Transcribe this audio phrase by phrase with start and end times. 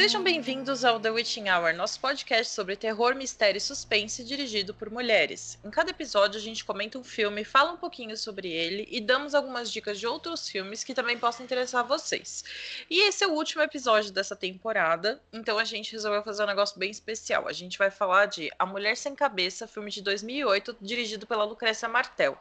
[0.00, 4.88] Sejam bem-vindos ao The Witching Hour, nosso podcast sobre terror, mistério e suspense dirigido por
[4.88, 5.58] mulheres.
[5.62, 9.34] Em cada episódio a gente comenta um filme, fala um pouquinho sobre ele e damos
[9.34, 12.42] algumas dicas de outros filmes que também possam interessar vocês.
[12.88, 16.78] E esse é o último episódio dessa temporada, então a gente resolveu fazer um negócio
[16.78, 17.46] bem especial.
[17.46, 21.90] A gente vai falar de A Mulher Sem Cabeça, filme de 2008, dirigido pela Lucrécia
[21.90, 22.38] Martel.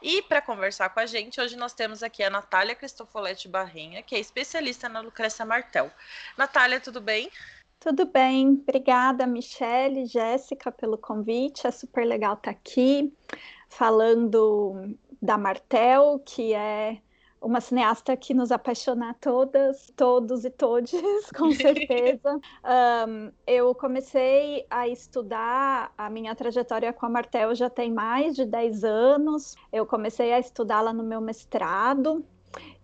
[0.00, 4.14] E para conversar com a gente, hoje nós temos aqui a Natália Cristofoletti Barrinha, que
[4.14, 5.90] é especialista na Lucrécia Martel.
[6.38, 7.30] Natália, tudo bem?
[7.78, 11.66] Tudo bem, obrigada, Michelle, Jéssica, pelo convite.
[11.66, 13.12] É super legal estar aqui
[13.68, 16.98] falando da Martel, que é
[17.40, 20.92] uma cineasta que nos apaixona a todas, todos e todes,
[21.34, 22.38] com certeza.
[23.08, 28.44] um, eu comecei a estudar a minha trajetória com a Martel já tem mais de
[28.44, 29.56] 10 anos.
[29.72, 32.22] Eu comecei a estudá-la no meu mestrado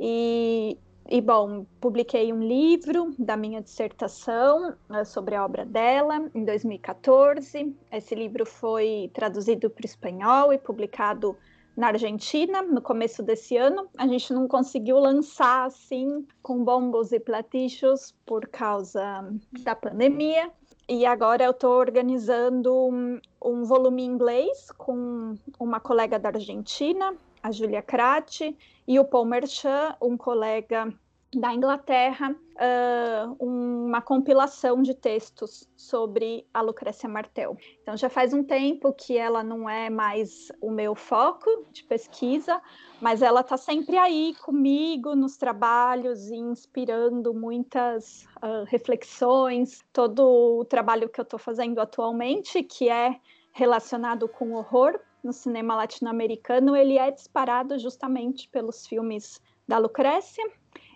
[0.01, 0.79] e
[1.09, 7.77] e, bom, publiquei um livro da minha dissertação uh, sobre a obra dela em 2014.
[7.93, 11.37] Esse livro foi traduzido para o espanhol e publicado
[11.77, 13.89] na Argentina no começo desse ano.
[13.97, 19.29] A gente não conseguiu lançar assim com bombos e platilhos por causa
[19.63, 20.51] da pandemia.
[20.89, 27.13] E agora eu estou organizando um, um, volume em inglês com uma colega da Argentina,
[27.47, 28.57] a Julia Crati,
[28.89, 30.93] e o Paul Merchan, um colega
[31.33, 37.57] da Inglaterra, uh, uma compilação de textos sobre a Lucrécia Martel.
[37.83, 42.61] Então já faz um tempo que ela não é mais o meu foco de pesquisa,
[43.01, 49.85] mas ela está sempre aí comigo nos trabalhos e inspirando muitas uh, reflexões.
[49.93, 53.21] Todo o trabalho que eu estou fazendo atualmente, que é
[53.53, 60.45] relacionado com horror no cinema latino-americano, ele é disparado justamente pelos filmes da Lucrécia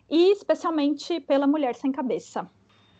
[0.08, 2.48] e especialmente pela Mulher Sem Cabeça.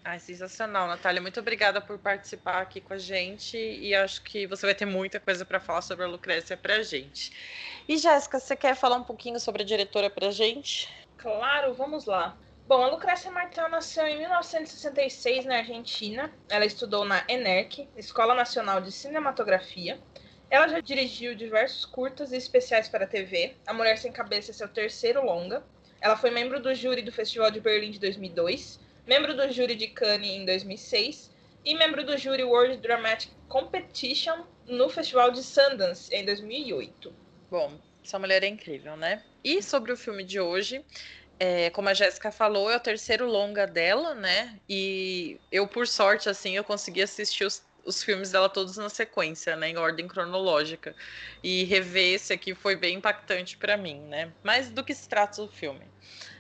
[0.02, 1.20] Ah, sensacional, Natália.
[1.20, 5.20] Muito obrigada por participar aqui com a gente e acho que você vai ter muita
[5.20, 7.30] coisa para falar sobre a Lucrécia para a gente.
[7.86, 10.88] E Jéssica, você quer falar um pouquinho sobre a diretora para a gente?
[11.18, 12.34] Claro, vamos lá.
[12.66, 16.32] Bom, a Lucrécia Martel nasceu em 1966 na Argentina.
[16.48, 20.00] Ela estudou na ENERC, Escola Nacional de Cinematografia.
[20.50, 23.54] Ela já dirigiu diversos curtas e especiais para a TV.
[23.64, 25.64] A Mulher Sem Cabeça é seu terceiro longa.
[26.00, 29.86] Ela foi membro do júri do Festival de Berlim de 2002, membro do júri de
[29.86, 31.30] Cannes em 2006
[31.64, 37.14] e membro do júri World Dramatic Competition no Festival de Sundance em 2008.
[37.48, 39.22] Bom, essa mulher é incrível, né?
[39.44, 40.84] E sobre o filme de hoje,
[41.38, 44.58] é, como a Jéssica falou, é o terceiro longa dela, né?
[44.68, 49.56] E eu, por sorte, assim, eu consegui assistir os os filmes dela todos na sequência,
[49.56, 50.94] né, em ordem cronológica.
[51.42, 54.32] E rever esse aqui foi bem impactante para mim, né?
[54.42, 55.86] Mas do que se trata o filme?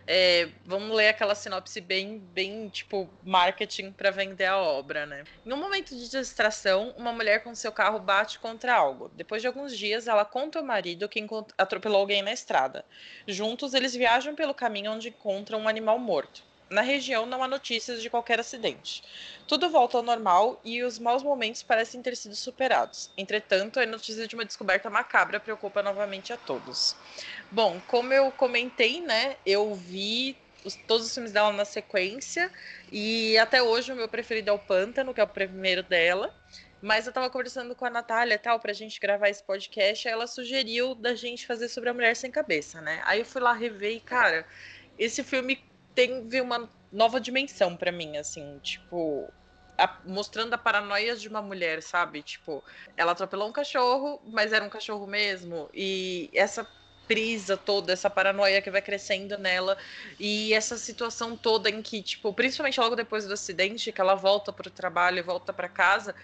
[0.06, 5.22] É, vamos ler aquela sinopse bem, bem tipo marketing para vender a obra, né?
[5.46, 9.08] Em um momento de distração, uma mulher com seu carro bate contra algo.
[9.14, 11.24] Depois de alguns dias, ela conta ao marido que
[11.56, 12.84] atropelou alguém na estrada.
[13.26, 16.49] Juntos, eles viajam pelo caminho onde encontram um animal morto.
[16.70, 19.02] Na região não há notícias de qualquer acidente.
[19.48, 23.10] Tudo volta ao normal e os maus momentos parecem ter sido superados.
[23.18, 26.94] Entretanto, a notícia de uma descoberta macabra preocupa novamente a todos.
[27.50, 32.48] Bom, como eu comentei, né, eu vi os, todos os filmes dela na sequência
[32.92, 36.32] e até hoje o meu preferido é o Pântano, que é o primeiro dela.
[36.80, 40.94] Mas eu tava conversando com a Natália tal, pra gente gravar esse podcast, ela sugeriu
[40.94, 43.02] da gente fazer sobre a Mulher Sem Cabeça, né?
[43.04, 44.46] Aí eu fui lá rever e, cara,
[44.96, 45.58] esse filme
[46.00, 49.28] teve uma nova dimensão para mim, assim, tipo,
[49.76, 52.22] a, mostrando a paranoia de uma mulher, sabe?
[52.22, 52.64] Tipo,
[52.96, 56.66] ela atropelou um cachorro, mas era um cachorro mesmo, e essa
[57.06, 59.76] brisa toda, essa paranoia que vai crescendo nela
[60.18, 64.52] e essa situação toda em que, tipo, principalmente logo depois do acidente, que ela volta
[64.52, 66.14] para o trabalho e volta para casa,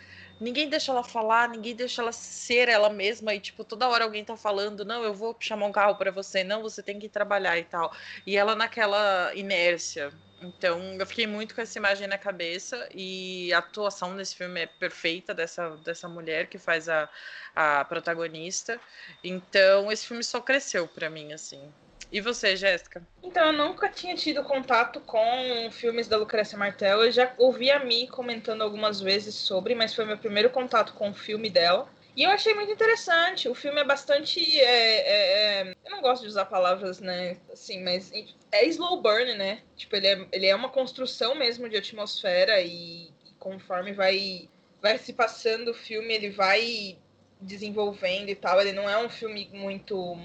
[0.41, 4.25] ninguém deixa ela falar, ninguém deixa ela ser ela mesma e tipo toda hora alguém
[4.25, 7.59] tá falando, não, eu vou chamar um carro para você, não, você tem que trabalhar
[7.59, 7.93] e tal.
[8.27, 10.13] E ela naquela inércia.
[10.41, 14.67] Então, eu fiquei muito com essa imagem na cabeça e a atuação nesse filme é
[14.67, 17.09] perfeita dessa, dessa mulher que faz a,
[17.55, 18.81] a protagonista.
[19.25, 21.75] Então, esse filme só cresceu para mim assim.
[22.17, 23.07] E você, Jéssica?
[23.23, 27.05] Então, eu nunca tinha tido contato com filmes da Lucrécia Martel.
[27.05, 31.11] Eu já ouvi a Mi comentando algumas vezes sobre, mas foi meu primeiro contato com
[31.11, 31.87] o filme dela.
[32.17, 33.51] E eu achei muito interessante.
[33.51, 34.41] O filme é bastante.
[34.59, 35.75] É, é, é...
[35.85, 37.37] eu não gosto de usar palavras, né?
[37.53, 38.11] Assim, mas
[38.51, 39.61] é slow burn, né?
[39.77, 44.49] Tipo, ele é, ele é uma construção mesmo de atmosfera e, e conforme vai,
[44.81, 46.97] vai se passando o filme, ele vai
[47.39, 48.59] desenvolvendo e tal.
[48.59, 50.19] Ele não é um filme muito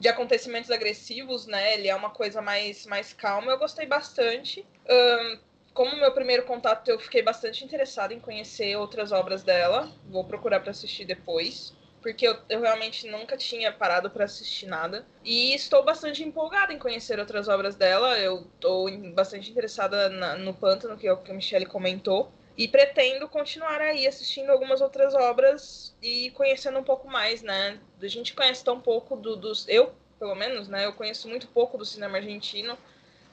[0.00, 1.74] de acontecimentos agressivos, né?
[1.74, 3.52] Ele é uma coisa mais, mais calma.
[3.52, 4.66] Eu gostei bastante.
[4.88, 5.38] Um,
[5.74, 9.92] como meu primeiro contato, eu fiquei bastante interessada em conhecer outras obras dela.
[10.08, 15.06] Vou procurar para assistir depois porque eu, eu realmente nunca tinha parado para assistir nada.
[15.24, 18.18] E estou bastante empolgada em conhecer outras obras dela.
[18.18, 22.32] Eu estou bastante interessada na, no Pântano, que, o que a Michelle comentou.
[22.60, 27.80] E pretendo continuar aí assistindo algumas outras obras e conhecendo um pouco mais, né?
[27.98, 29.66] A gente conhece tão pouco do, dos.
[29.66, 30.84] Eu, pelo menos, né?
[30.84, 32.76] Eu conheço muito pouco do cinema argentino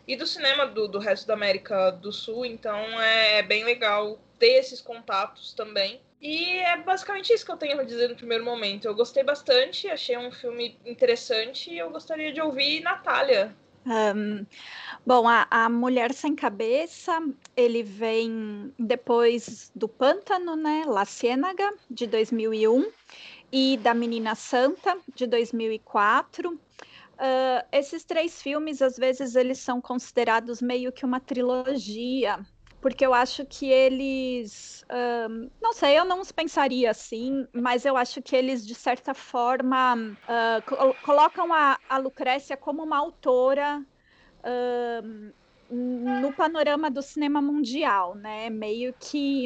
[0.08, 4.18] e do cinema do, do resto da América do Sul, então é, é bem legal
[4.40, 8.46] ter esses contatos também e é basicamente isso que eu tenho a dizer no primeiro
[8.46, 8.86] momento.
[8.86, 13.54] Eu gostei bastante, achei um filme interessante e eu gostaria de ouvir Natália.
[13.88, 14.46] Um,
[15.06, 17.24] bom, a, a, Mulher Sem Cabeça,
[17.56, 20.84] ele vem depois do Pântano, né?
[20.86, 22.92] La Ciénaga, de 2001,
[23.50, 26.54] e da Menina Santa, de 2004.
[26.54, 32.46] Uh, esses três filmes, às vezes, eles são considerados meio que uma trilogia,
[32.82, 34.86] porque eu acho que eles.
[35.30, 39.14] Um, não sei, eu não os pensaria assim, mas eu acho que eles, de certa
[39.14, 43.86] forma, uh, co colocam a, a Lucrécia como uma autora.
[44.46, 45.32] Um,
[45.70, 48.50] no panorama do cinema mundial, né?
[48.50, 49.46] Meio que.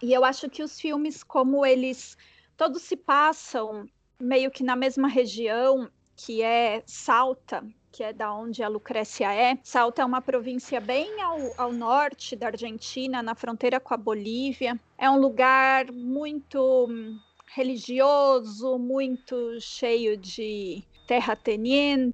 [0.00, 2.16] E eu acho que os filmes, como eles
[2.56, 3.88] todos se passam
[4.20, 7.62] meio que na mesma região, que é Salta,
[7.96, 9.58] que é da onde a Lucrécia é.
[9.62, 14.78] Salta é uma província bem ao, ao norte da Argentina, na fronteira com a Bolívia.
[14.98, 17.18] É um lugar muito hum,
[17.54, 22.12] religioso, muito cheio de terratenientes,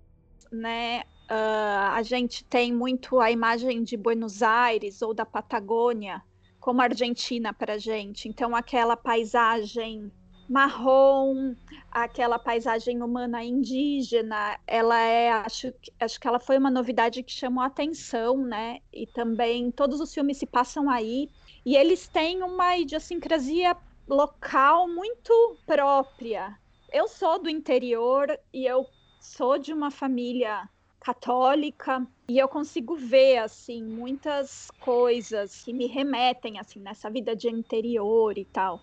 [0.53, 1.03] né?
[1.29, 6.23] Uh, a gente tem muito a imagem de Buenos Aires ou da Patagônia
[6.61, 8.29] como Argentina para gente.
[8.29, 10.13] Então, aquela paisagem
[10.53, 11.57] marrom,
[11.91, 17.65] aquela paisagem humana indígena, ela é, acho, acho que ela foi uma novidade que chamou
[17.65, 18.81] a atenção, né?
[18.93, 21.31] E também todos os filmes se passam aí,
[21.65, 23.75] e eles têm uma idiosincrasia
[24.07, 26.55] local muito própria.
[26.93, 28.87] Eu sou do interior e eu
[29.19, 30.69] sou de uma família
[31.01, 37.49] católica e eu consigo ver assim muitas coisas que me remetem assim nessa vida de
[37.49, 38.83] interior e tal.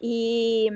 [0.00, 0.68] E,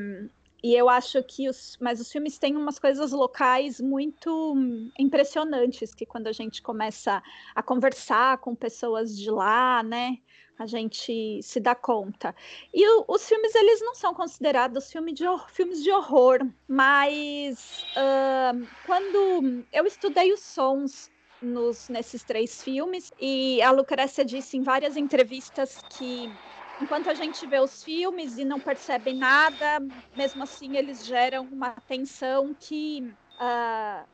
[0.62, 4.54] e eu acho que os, mas os filmes têm umas coisas locais muito
[4.98, 7.22] impressionantes que quando a gente começa
[7.54, 10.18] a conversar com pessoas de lá, né,
[10.58, 12.34] a gente se dá conta.
[12.72, 18.66] E o, os filmes eles não são considerados filme de, filmes de horror, mas uh,
[18.86, 21.10] quando eu estudei os sons
[21.42, 26.30] nos, nesses três filmes e a Lucrécia disse em várias entrevistas que
[26.78, 29.80] enquanto a gente vê os filmes e não percebe nada,
[30.14, 34.06] mesmo assim eles geram uma tensão que uh,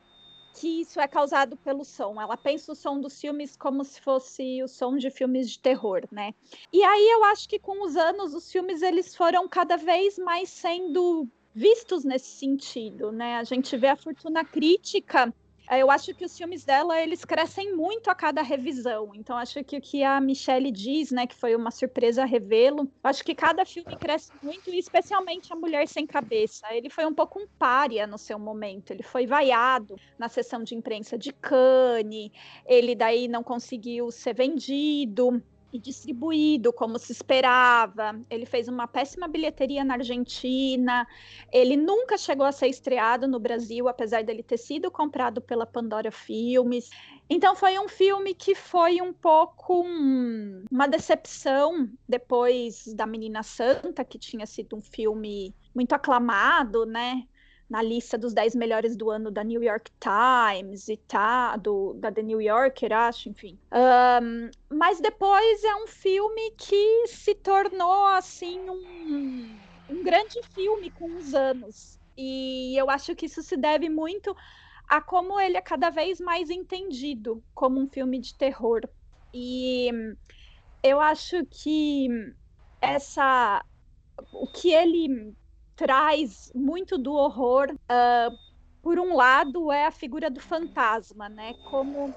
[0.53, 2.19] que isso é causado pelo som.
[2.19, 6.01] Ela pensa o som dos filmes como se fosse o som de filmes de terror,
[6.11, 6.33] né?
[6.73, 10.49] E aí eu acho que com os anos os filmes eles foram cada vez mais
[10.49, 13.37] sendo vistos nesse sentido, né?
[13.37, 15.33] A gente vê a fortuna crítica
[15.77, 19.11] eu acho que os filmes dela eles crescem muito a cada revisão.
[19.13, 23.23] Então acho que o que a Michelle diz, né, que foi uma surpresa revê-lo, acho
[23.23, 26.65] que cada filme cresce muito, especialmente a Mulher sem Cabeça.
[26.73, 28.91] Ele foi um pouco um pária no seu momento.
[28.91, 32.31] Ele foi vaiado na sessão de imprensa de Cannes.
[32.65, 35.41] Ele daí não conseguiu ser vendido
[35.77, 38.19] distribuído como se esperava.
[38.29, 41.07] Ele fez uma péssima bilheteria na Argentina.
[41.51, 46.11] Ele nunca chegou a ser estreado no Brasil, apesar dele ter sido comprado pela Pandora
[46.11, 46.89] Filmes.
[47.29, 54.03] Então foi um filme que foi um pouco um, uma decepção depois da Menina Santa,
[54.03, 57.27] que tinha sido um filme muito aclamado, né?
[57.69, 62.11] Na lista dos 10 melhores do ano da New York Times e tá, do, da
[62.11, 63.59] The New Yorker, acho, enfim.
[63.71, 71.15] Um, mas depois é um filme que se tornou, assim, um, um grande filme com
[71.15, 71.99] os anos.
[72.17, 74.35] E eu acho que isso se deve muito
[74.87, 78.81] a como ele é cada vez mais entendido como um filme de terror.
[79.31, 79.91] E
[80.81, 82.07] eu acho que
[82.81, 83.63] essa
[84.33, 85.35] o que ele
[85.79, 87.71] traz muito do horror.
[87.71, 88.37] Uh,
[88.81, 91.53] por um lado, é a figura do fantasma, né?
[91.69, 92.13] Como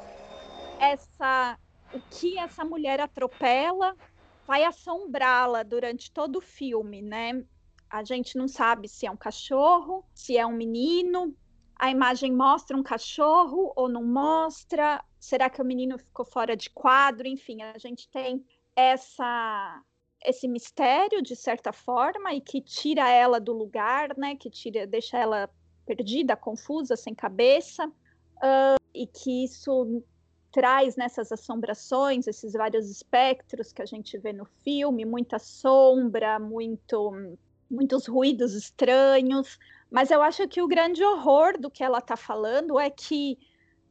[0.81, 1.57] essa,
[1.95, 3.97] o que essa mulher atropela
[4.45, 7.45] vai assombrá-la durante todo o filme, né?
[7.89, 11.33] A gente não sabe se é um cachorro, se é um menino.
[11.77, 15.05] A imagem mostra um cachorro ou não mostra?
[15.21, 17.29] Será que o menino ficou fora de quadro?
[17.29, 19.81] Enfim, a gente tem essa
[20.25, 24.37] esse mistério de certa forma e que tira ela do lugar, né?
[24.37, 25.49] Que tira, deixa ela
[25.85, 30.03] perdida, confusa, sem cabeça, uh, e que isso
[30.51, 37.37] traz nessas assombrações, esses vários espectros que a gente vê no filme, muita sombra, muito,
[37.71, 39.59] muitos ruídos estranhos.
[39.91, 43.39] Mas eu acho que o grande horror do que ela está falando é que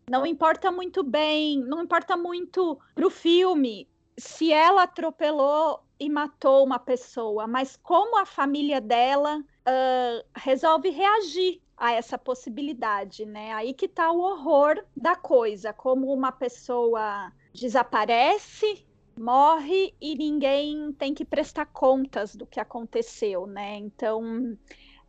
[0.10, 6.66] não importa muito bem, não importa muito para o filme se ela atropelou e matou
[6.66, 13.54] uma pessoa, mas como a família dela uh, resolve reagir a essa possibilidade, né?
[13.54, 18.84] Aí que está o horror da coisa, como uma pessoa desaparece,
[19.16, 23.76] morre e ninguém tem que prestar contas do que aconteceu, né?
[23.76, 24.58] Então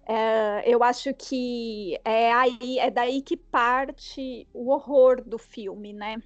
[0.07, 6.17] é, eu acho que é, aí, é daí que parte o horror do filme, né?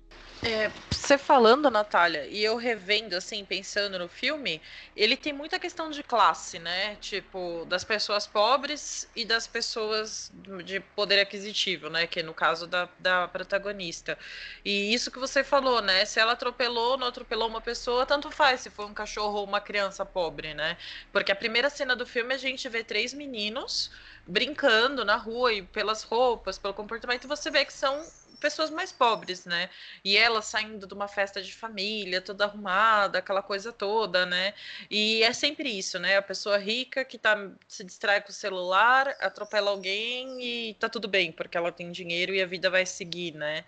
[0.44, 0.72] É,
[1.06, 4.60] você falando, Natália, e eu revendo, assim, pensando no filme,
[4.96, 6.96] ele tem muita questão de classe, né?
[6.96, 10.32] Tipo, das pessoas pobres e das pessoas
[10.64, 12.08] de poder aquisitivo, né?
[12.08, 14.18] Que no caso da, da protagonista.
[14.64, 16.04] E isso que você falou, né?
[16.04, 19.44] Se ela atropelou ou não atropelou uma pessoa, tanto faz se foi um cachorro ou
[19.44, 20.76] uma criança pobre, né?
[21.12, 23.92] Porque a primeira cena do filme a gente vê três meninos
[24.26, 28.04] brincando na rua e pelas roupas, pelo comportamento, você vê que são
[28.40, 29.70] pessoas mais pobres, né?
[30.04, 34.54] E ela saindo de uma festa de família, toda arrumada, aquela coisa toda, né?
[34.90, 36.16] E é sempre isso, né?
[36.16, 41.08] A pessoa rica que tá, se distrai com o celular, atropela alguém e tá tudo
[41.08, 43.64] bem, porque ela tem dinheiro e a vida vai seguir, né?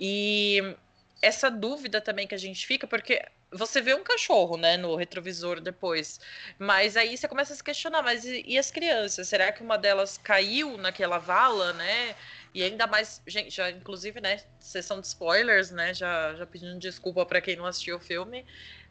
[0.00, 0.76] E
[1.20, 5.60] essa dúvida também que a gente fica, porque você vê um cachorro, né, no retrovisor
[5.60, 6.20] depois.
[6.58, 9.28] Mas aí você começa a se questionar, mas e, e, as crianças?
[9.28, 12.14] Será que uma delas caiu naquela vala, né?
[12.54, 17.24] E ainda mais, gente, já inclusive, né, sessão de spoilers, né, já, já pedindo desculpa
[17.26, 18.44] para quem não assistiu o filme.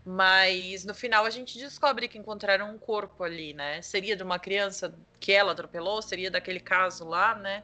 [0.09, 3.81] Mas no final a gente descobre que encontraram um corpo ali, né?
[3.81, 6.01] Seria de uma criança que ela atropelou?
[6.01, 7.61] Seria daquele caso lá, né?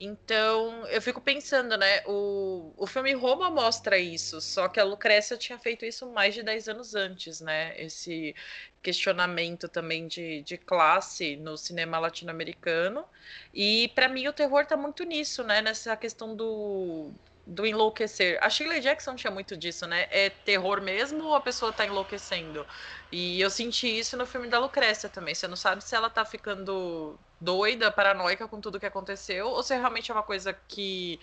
[0.00, 2.02] Então, eu fico pensando, né?
[2.04, 6.42] O, o filme Roma mostra isso, só que a Lucrécia tinha feito isso mais de
[6.42, 7.80] 10 anos antes, né?
[7.80, 8.34] Esse
[8.82, 13.04] questionamento também de, de classe no cinema latino-americano.
[13.54, 15.62] E para mim o terror tá muito nisso, né?
[15.62, 17.12] Nessa questão do
[17.46, 18.38] do enlouquecer.
[18.42, 20.06] A Shirley Jackson tinha muito disso, né?
[20.10, 22.66] É terror mesmo ou a pessoa tá enlouquecendo?
[23.12, 25.34] E eu senti isso no filme da Lucrécia também.
[25.34, 29.74] Você não sabe se ela tá ficando doida, paranoica com tudo que aconteceu, ou se
[29.76, 31.20] realmente é uma coisa que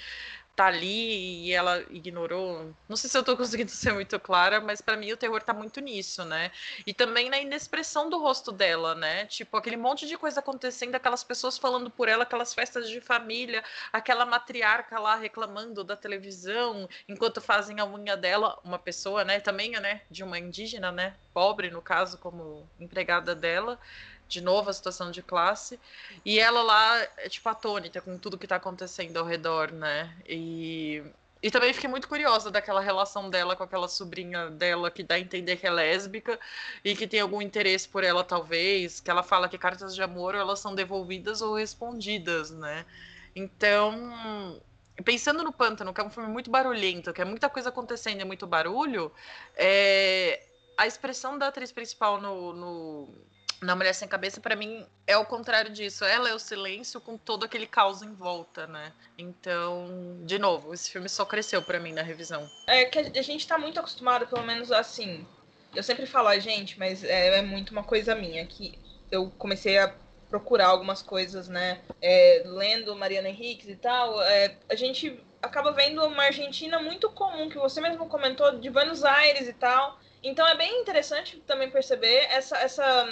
[0.56, 2.74] tá ali e ela ignorou.
[2.88, 5.54] Não sei se eu tô conseguindo ser muito clara, mas para mim o terror tá
[5.54, 6.52] muito nisso, né?
[6.86, 9.26] E também na inexpressão do rosto dela, né?
[9.26, 13.64] Tipo, aquele monte de coisa acontecendo, aquelas pessoas falando por ela, aquelas festas de família,
[13.92, 19.40] aquela matriarca lá reclamando da televisão enquanto fazem a unha dela, uma pessoa, né?
[19.40, 20.02] Também, né?
[20.10, 21.16] De uma indígena, né?
[21.34, 23.80] Pobre, no caso, como empregada dela
[24.32, 25.78] de novo a situação de classe,
[26.26, 30.16] e ela lá é tipo atônita com tudo que tá acontecendo ao redor, né?
[30.26, 31.04] E,
[31.44, 35.20] e também fiquei muito curiosa daquela relação dela com aquela sobrinha dela que dá a
[35.20, 36.40] entender que é lésbica
[36.84, 40.34] e que tem algum interesse por ela, talvez, que ela fala que cartas de amor
[40.34, 42.86] elas são devolvidas ou respondidas, né?
[43.36, 44.62] Então,
[45.04, 48.26] pensando no Pântano, que é um filme muito barulhento, que é muita coisa acontecendo, é
[48.26, 49.12] muito barulho,
[49.56, 50.42] é,
[50.78, 53.10] a expressão da atriz principal no, no,
[53.62, 56.04] na Mulher Sem Cabeça, para mim, é o contrário disso.
[56.04, 58.92] Ela é o silêncio com todo aquele caos em volta, né?
[59.18, 62.50] Então, de novo, esse filme só cresceu para mim na revisão.
[62.66, 65.28] É que a gente tá muito acostumado, pelo menos assim.
[65.76, 68.78] Eu sempre falo a gente, mas é, é, muito uma coisa minha, que
[69.12, 69.94] eu comecei a
[70.28, 71.82] procurar algumas coisas, né?
[72.02, 77.48] É, lendo Mariana Henriques e tal, é, a gente acaba vendo uma Argentina muito comum,
[77.48, 80.00] que você mesmo comentou, de Buenos Aires e tal.
[80.24, 83.08] Então é bem interessante também perceber essa, essa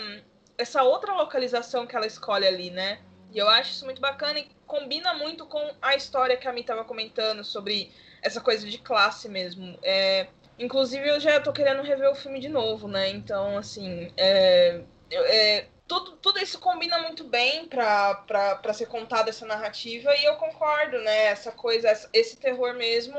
[0.60, 3.00] essa outra localização que ela escolhe ali, né?
[3.32, 6.62] E eu acho isso muito bacana e combina muito com a história que a Mi
[6.62, 9.80] estava comentando sobre essa coisa de classe mesmo.
[9.82, 10.28] É,
[10.60, 13.10] inclusive, eu já tô querendo rever o filme de novo, né?
[13.10, 20.13] Então, assim, é, é, tudo, tudo isso combina muito bem para ser contada essa narrativa
[20.18, 21.28] e eu concordo, né?
[21.28, 23.18] Essa coisa, esse terror mesmo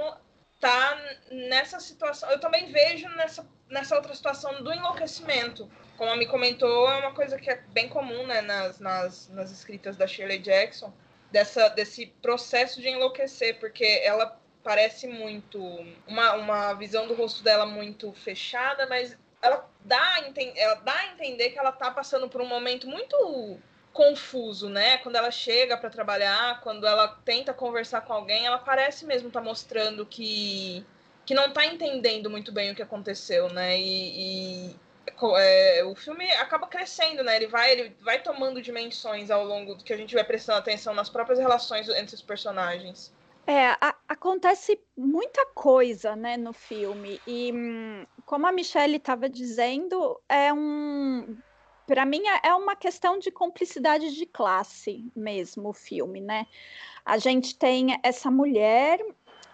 [0.61, 2.31] tá nessa situação.
[2.31, 5.71] Eu também vejo nessa, nessa outra situação do enlouquecimento.
[6.01, 9.51] Como a me comentou, é uma coisa que é bem comum né, nas, nas, nas
[9.51, 10.91] escritas da Shirley Jackson,
[11.31, 15.61] dessa, desse processo de enlouquecer, porque ela parece muito.
[16.07, 20.25] Uma, uma visão do rosto dela muito fechada, mas ela dá,
[20.57, 23.59] ela dá a entender que ela tá passando por um momento muito
[23.93, 24.97] confuso, né?
[24.97, 29.41] Quando ela chega para trabalhar, quando ela tenta conversar com alguém, ela parece mesmo estar
[29.41, 30.83] tá mostrando que
[31.27, 33.79] que não está entendendo muito bem o que aconteceu, né?
[33.79, 34.77] E, e
[35.37, 37.37] é, o filme acaba crescendo, né?
[37.37, 40.95] Ele vai, ele vai tomando dimensões ao longo do que a gente vai prestando atenção
[40.95, 43.13] nas próprias relações entre os personagens.
[43.47, 47.21] É, a, acontece muita coisa, né, no filme.
[47.27, 51.37] E hum, como a Michelle estava dizendo, é um.
[51.87, 56.47] Para mim, é, é uma questão de cumplicidade de classe mesmo, o filme, né?
[57.05, 59.01] A gente tem essa mulher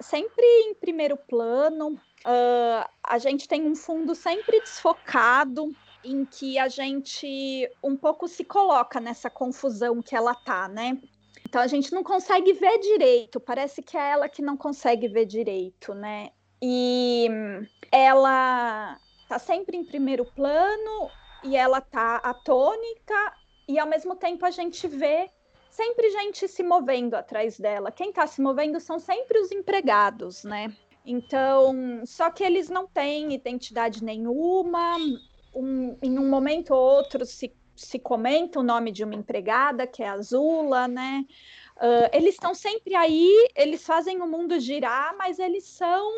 [0.00, 6.68] sempre em primeiro plano, uh, a gente tem um fundo sempre desfocado, em que a
[6.68, 10.98] gente um pouco se coloca nessa confusão que ela tá, né?
[11.48, 15.26] Então a gente não consegue ver direito, parece que é ela que não consegue ver
[15.26, 16.30] direito, né?
[16.62, 17.28] E
[17.90, 21.10] ela tá sempre em primeiro plano
[21.44, 23.34] e ela tá atônica
[23.68, 25.28] e ao mesmo tempo a gente vê
[25.70, 27.92] sempre gente se movendo atrás dela.
[27.92, 30.74] Quem tá se movendo são sempre os empregados, né?
[31.06, 34.96] Então, só que eles não têm identidade nenhuma.
[35.54, 40.02] Um, em um momento ou outro se se comenta o nome de uma empregada, que
[40.02, 41.24] é a Zula, né?
[41.76, 46.10] Uh, eles estão sempre aí, eles fazem o mundo girar, mas eles são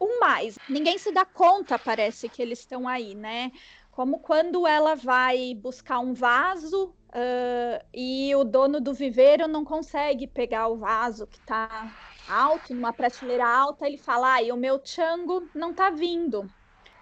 [0.00, 0.58] um mais.
[0.68, 3.52] Ninguém se dá conta, parece, que eles estão aí, né?
[3.92, 10.26] Como quando ela vai buscar um vaso uh, e o dono do viveiro não consegue
[10.26, 11.94] pegar o vaso que está
[12.26, 16.46] alto, numa prateleira alta, ele fala: ah, o meu chango não está vindo.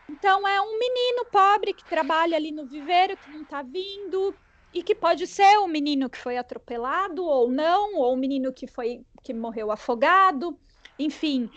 [0.09, 4.37] Então é um menino pobre que trabalha ali no viveiro, que não está vindo,
[4.73, 8.17] e que pode ser o um menino que foi atropelado ou não, ou o um
[8.17, 10.59] menino que foi que morreu afogado.
[10.99, 11.50] Enfim,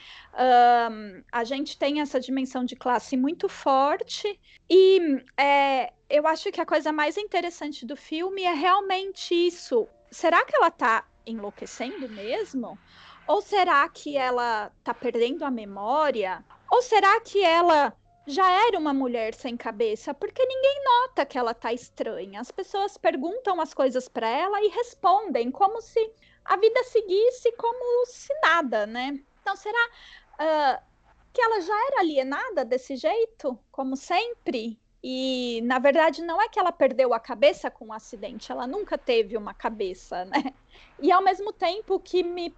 [1.32, 6.66] a gente tem essa dimensão de classe muito forte, e é, eu acho que a
[6.66, 9.88] coisa mais interessante do filme é realmente isso.
[10.12, 12.80] Será que ela está enlouquecendo mesmo?
[13.28, 16.44] Ou será que ela está perdendo a memória?
[16.70, 17.96] Ou será que ela
[18.28, 22.42] já era uma mulher sem cabeça, porque ninguém nota que ela tá estranha.
[22.42, 26.12] As pessoas perguntam as coisas para ela e respondem como se
[26.44, 29.20] a vida seguisse como se nada, né?
[29.42, 29.90] Então, será
[30.34, 30.84] uh,
[31.32, 34.80] que ela já era alienada desse jeito, como sempre?
[35.04, 38.66] E, na verdade, não é que ela perdeu a cabeça com o um acidente, ela
[38.66, 40.54] nunca teve uma cabeça, né?
[41.00, 42.56] E, ao mesmo tempo, que me,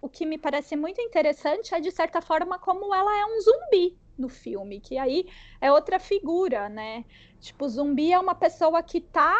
[0.00, 3.98] o que me parece muito interessante é, de certa forma, como ela é um zumbi,
[4.18, 5.26] no filme, que aí
[5.60, 7.04] é outra figura, né?
[7.40, 9.36] Tipo, zumbi é uma pessoa que tá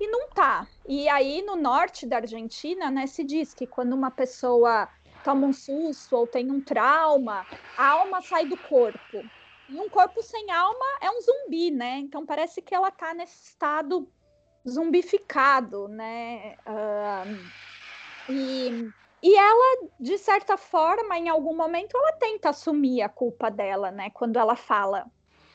[0.00, 0.66] e não tá.
[0.88, 4.88] E aí no norte da Argentina, né, se diz que quando uma pessoa
[5.22, 9.24] toma um susto ou tem um trauma, a alma sai do corpo.
[9.68, 11.98] E um corpo sem alma é um zumbi, né?
[11.98, 14.08] Então parece que ela tá nesse estado
[14.68, 16.56] zumbificado, né?
[16.66, 17.50] Uh,
[18.28, 23.92] e e ela, de certa forma, em algum momento, ela tenta assumir a culpa dela,
[23.92, 24.10] né?
[24.10, 25.06] Quando ela fala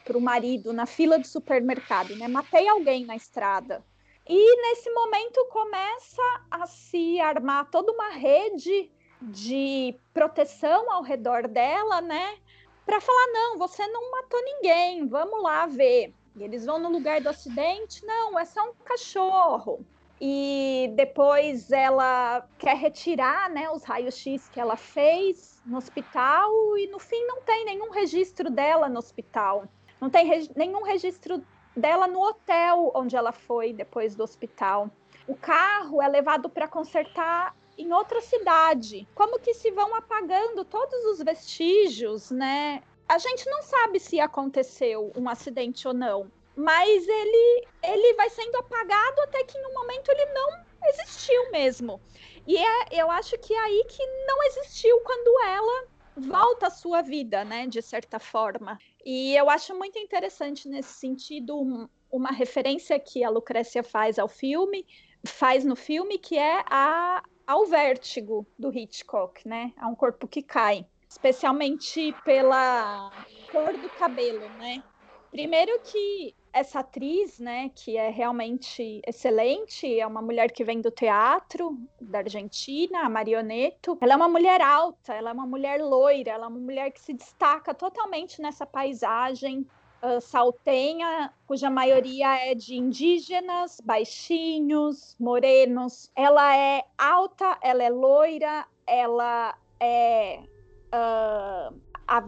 [0.05, 2.29] para o marido na fila do supermercado, né?
[2.29, 3.83] Matei alguém na estrada.
[4.25, 8.89] E nesse momento começa a se armar toda uma rede
[9.21, 12.37] de proteção ao redor dela, né?
[12.85, 16.13] Para falar: não, você não matou ninguém, vamos lá ver.
[16.37, 19.85] E eles vão no lugar do acidente: não, é só um cachorro
[20.19, 26.97] e depois ela quer retirar né, os raios-x que ela fez no hospital e no
[26.97, 29.65] fim não tem nenhum registro dela no hospital.
[30.01, 31.43] Não tem nenhum registro
[31.75, 34.89] dela no hotel onde ela foi depois do hospital.
[35.27, 39.07] O carro é levado para consertar em outra cidade.
[39.13, 42.81] Como que se vão apagando todos os vestígios, né?
[43.07, 48.55] A gente não sabe se aconteceu um acidente ou não mas ele, ele vai sendo
[48.55, 50.49] apagado até que em um momento ele não
[50.89, 52.01] existiu mesmo.
[52.47, 57.03] E é, eu acho que é aí que não existiu quando ela volta à sua
[57.03, 58.79] vida, né, de certa forma.
[59.05, 64.27] E eu acho muito interessante nesse sentido um, uma referência que a Lucrécia faz ao
[64.27, 64.83] filme,
[65.25, 70.41] faz no filme, que é a, ao vértigo do Hitchcock, né, a um corpo que
[70.41, 73.11] cai, especialmente pela
[73.51, 74.83] cor do cabelo, né.
[75.29, 80.89] Primeiro que essa atriz, né, que é realmente excelente, é uma mulher que vem do
[80.89, 83.97] teatro da Argentina, a Marioneto.
[84.01, 86.99] Ela é uma mulher alta, ela é uma mulher loira, ela é uma mulher que
[86.99, 89.67] se destaca totalmente nessa paisagem
[90.01, 96.11] uh, saltenha, cuja maioria é de indígenas, baixinhos, morenos.
[96.15, 100.39] Ela é alta, ela é loira, ela é
[100.87, 102.23] uh, a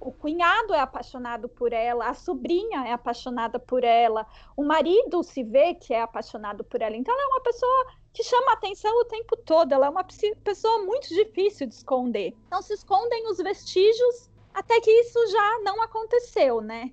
[0.00, 5.42] o cunhado é apaixonado por ela, a sobrinha é apaixonada por ela, o marido se
[5.44, 6.96] vê que é apaixonado por ela.
[6.96, 10.04] Então, ela é uma pessoa que chama atenção o tempo todo, ela é uma
[10.42, 12.34] pessoa muito difícil de esconder.
[12.46, 16.92] Então, se escondem os vestígios até que isso já não aconteceu, né?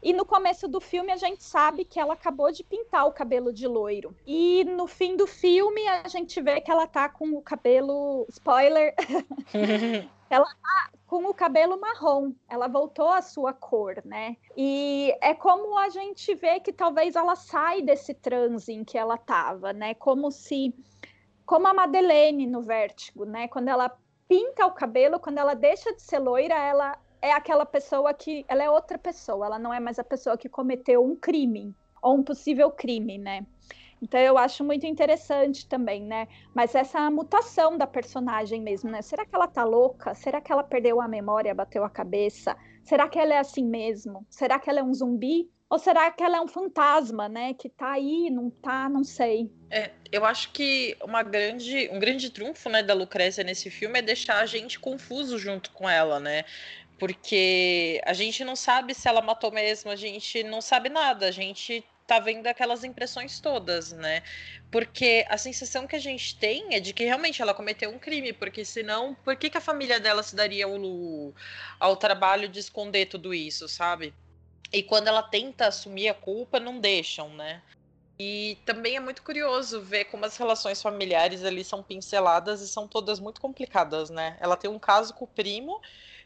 [0.00, 3.52] E no começo do filme a gente sabe que ela acabou de pintar o cabelo
[3.52, 4.14] de loiro.
[4.24, 8.24] E no fim do filme a gente vê que ela tá com o cabelo.
[8.28, 8.94] Spoiler!
[10.30, 12.32] ela tá com o cabelo marrom.
[12.48, 14.36] Ela voltou à sua cor, né?
[14.56, 19.16] E é como a gente vê que talvez ela sai desse transe em que ela
[19.16, 19.94] tava, né?
[19.94, 20.74] Como se.
[21.46, 23.48] Como a Madeleine no Vértigo, né?
[23.48, 23.96] Quando ela
[24.28, 28.62] pinta o cabelo, quando ela deixa de ser loira, ela é aquela pessoa que ela
[28.62, 32.22] é outra pessoa, ela não é mais a pessoa que cometeu um crime ou um
[32.22, 33.46] possível crime, né?
[34.02, 36.28] Então eu acho muito interessante também, né?
[36.54, 39.02] Mas essa mutação da personagem mesmo, né?
[39.02, 40.14] Será que ela tá louca?
[40.14, 42.56] Será que ela perdeu a memória, bateu a cabeça?
[42.84, 44.26] Será que ela é assim mesmo?
[44.30, 45.50] Será que ela é um zumbi?
[45.70, 47.52] Ou será que ela é um fantasma, né?
[47.52, 49.52] Que tá aí, não tá, não sei.
[49.70, 54.02] É, eu acho que uma grande, um grande trunfo né, da Lucrécia nesse filme é
[54.02, 56.44] deixar a gente confuso junto com ela, né?
[56.98, 61.30] porque a gente não sabe se ela matou mesmo, a gente não sabe nada, a
[61.30, 64.22] gente tá vendo aquelas impressões todas, né?
[64.70, 68.32] Porque a sensação que a gente tem é de que realmente ela cometeu um crime,
[68.32, 70.72] porque senão, por que, que a família dela se daria ao,
[71.78, 74.14] ao trabalho de esconder tudo isso, sabe?
[74.72, 77.62] E quando ela tenta assumir a culpa, não deixam, né?
[78.18, 82.88] E também é muito curioso ver como as relações familiares ali são pinceladas e são
[82.88, 84.38] todas muito complicadas, né?
[84.40, 85.78] Ela tem um caso com o primo,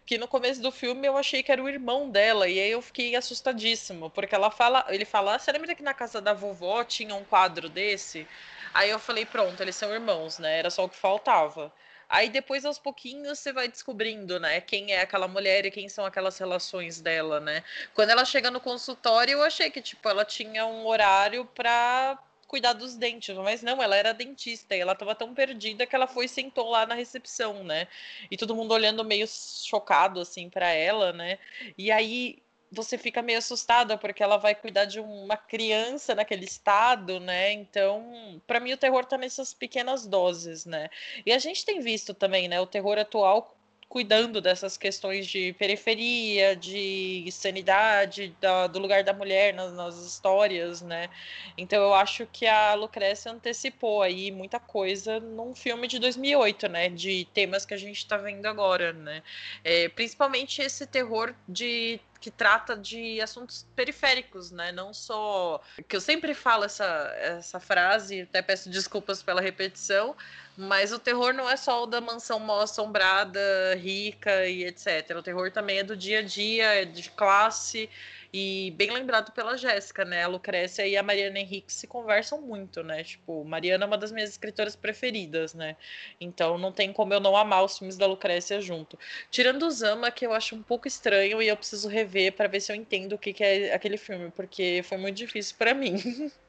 [0.04, 2.82] que no começo do filme eu achei que era o irmão dela, e aí eu
[2.82, 6.82] fiquei assustadíssimo, porque ela fala, ele fala, ah, você lembra que na casa da vovó
[6.84, 8.26] tinha um quadro desse?
[8.74, 10.58] Aí eu falei, pronto, eles são irmãos, né?
[10.58, 11.72] Era só o que faltava.
[12.08, 16.04] Aí depois, aos pouquinhos, você vai descobrindo, né, quem é aquela mulher e quem são
[16.04, 17.64] aquelas relações dela, né?
[17.94, 22.18] Quando ela chega no consultório, eu achei que, tipo, ela tinha um horário pra
[22.52, 26.06] cuidar dos dentes, mas não, ela era dentista e ela estava tão perdida que ela
[26.06, 27.88] foi e sentou lá na recepção, né?
[28.30, 31.38] E todo mundo olhando meio chocado assim para ela, né?
[31.78, 37.18] E aí você fica meio assustada porque ela vai cuidar de uma criança naquele estado,
[37.18, 37.52] né?
[37.52, 40.90] Então, para mim o terror tá nessas pequenas doses, né?
[41.24, 43.56] E a gente tem visto também, né, o terror atual
[43.92, 50.80] cuidando dessas questões de periferia, de sanidade, da, do lugar da mulher nas, nas, histórias,
[50.80, 51.10] né?
[51.58, 56.88] Então eu acho que a Lucrécia antecipou aí muita coisa num filme de 2008, né?
[56.88, 59.22] De temas que a gente está vendo agora, né?
[59.62, 64.72] É, principalmente esse terror de que trata de assuntos periféricos, né?
[64.72, 66.84] Não só que eu sempre falo essa
[67.18, 70.16] essa frase, até peço desculpas pela repetição,
[70.56, 73.40] mas o terror não é só o da mansão mal assombrada,
[73.76, 75.16] rica e etc.
[75.16, 77.88] O terror também é do dia a dia, é de classe.
[78.34, 80.24] E bem lembrado pela Jéssica, né?
[80.24, 83.04] A Lucrécia e a Mariana Henrique se conversam muito, né?
[83.04, 85.76] Tipo, Mariana é uma das minhas escritoras preferidas, né?
[86.18, 88.98] Então não tem como eu não amar os filmes da Lucrécia junto.
[89.30, 92.60] Tirando o Zama, que eu acho um pouco estranho e eu preciso rever para ver
[92.60, 95.96] se eu entendo o que, que é aquele filme, porque foi muito difícil para mim.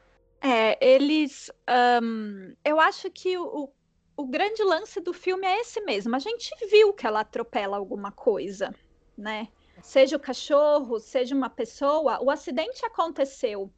[0.45, 1.49] É, eles.
[2.01, 3.69] Um, eu acho que o,
[4.15, 6.15] o grande lance do filme é esse mesmo.
[6.15, 8.73] A gente viu que ela atropela alguma coisa,
[9.17, 9.47] né?
[9.81, 13.71] Seja o cachorro, seja uma pessoa, o acidente aconteceu.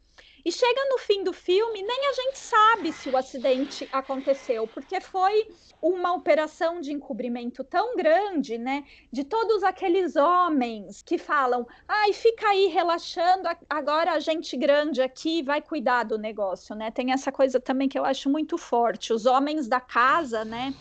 [0.46, 5.02] E chega no fim do filme, nem a gente sabe se o acidente aconteceu, porque
[5.02, 5.48] foi
[5.82, 8.84] uma operação de encobrimento tão grande, né?
[9.12, 15.42] De todos aqueles homens que falam: ai, fica aí relaxando, agora a gente grande aqui
[15.42, 16.92] vai cuidar do negócio, né?
[16.92, 19.12] Tem essa coisa também que eu acho muito forte.
[19.12, 20.76] Os homens da casa, né?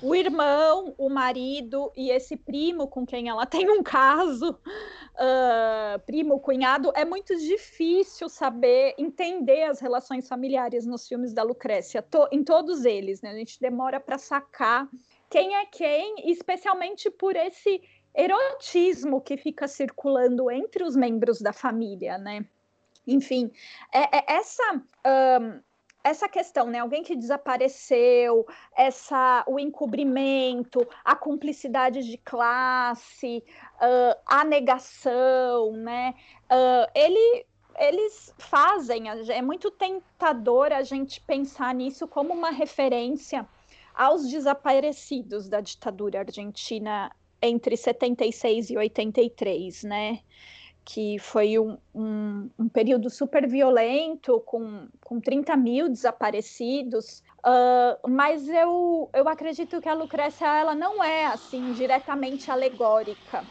[0.00, 6.38] O irmão, o marido e esse primo com quem ela tem um caso, uh, primo,
[6.40, 12.44] cunhado, é muito difícil saber entender as relações familiares nos filmes da Lucrécia, to, em
[12.44, 13.30] todos eles, né?
[13.30, 14.88] A gente demora para sacar
[15.28, 17.82] quem é quem, especialmente por esse
[18.14, 22.44] erotismo que fica circulando entre os membros da família, né?
[23.06, 23.50] Enfim,
[23.92, 25.60] é, é essa um,
[26.02, 26.78] essa questão, né?
[26.78, 36.14] Alguém que desapareceu, essa o encobrimento, a cumplicidade de classe, uh, a negação, né?
[36.44, 37.46] Uh, ele,
[37.78, 43.46] eles fazem, é muito tentador a gente pensar nisso como uma referência
[43.94, 47.10] aos desaparecidos da ditadura argentina
[47.42, 50.20] entre 76 e 83, né?
[50.88, 58.48] Que foi um, um, um, período super violento, com, com 30 mil desaparecidos, uh, mas
[58.48, 63.44] eu, eu acredito que a Lucrécia ela não é assim diretamente alegórica,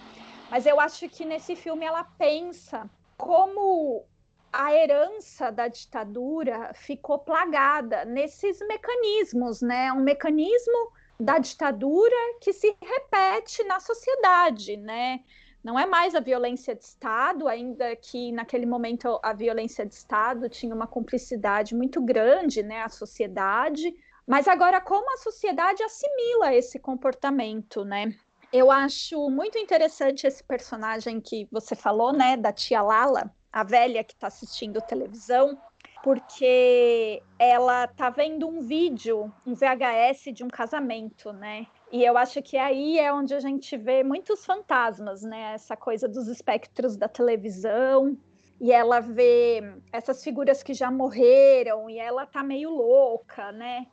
[0.49, 4.03] mas eu acho que nesse filme ela pensa como
[4.51, 9.93] a herança da ditadura ficou plagada nesses mecanismos, né?
[9.93, 15.19] Um mecanismo da ditadura que se repete na sociedade, né?
[15.67, 20.47] Não é mais a violência de Estado, ainda que naquele momento a violência de Estado
[20.47, 23.93] tinha uma cumplicidade muito grande, né, a sociedade,
[24.25, 28.15] mas agora como a sociedade assimila esse comportamento, né?
[28.53, 34.05] Eu acho muito interessante esse personagem que você falou, né, da tia Lala, a velha
[34.05, 35.61] que está assistindo televisão,
[36.01, 41.67] porque ela tá vendo um vídeo, um VHS de um casamento, né?
[41.91, 45.53] E eu acho que aí é onde a gente vê muitos fantasmas, né?
[45.53, 48.17] Essa coisa dos espectros da televisão.
[48.59, 53.87] E ela vê essas figuras que já morreram e ela tá meio louca, né?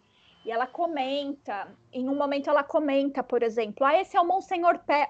[0.45, 4.79] E ela comenta, em um momento ela comenta, por exemplo, ah, esse é o Monsenhor
[4.81, 5.09] Pérez,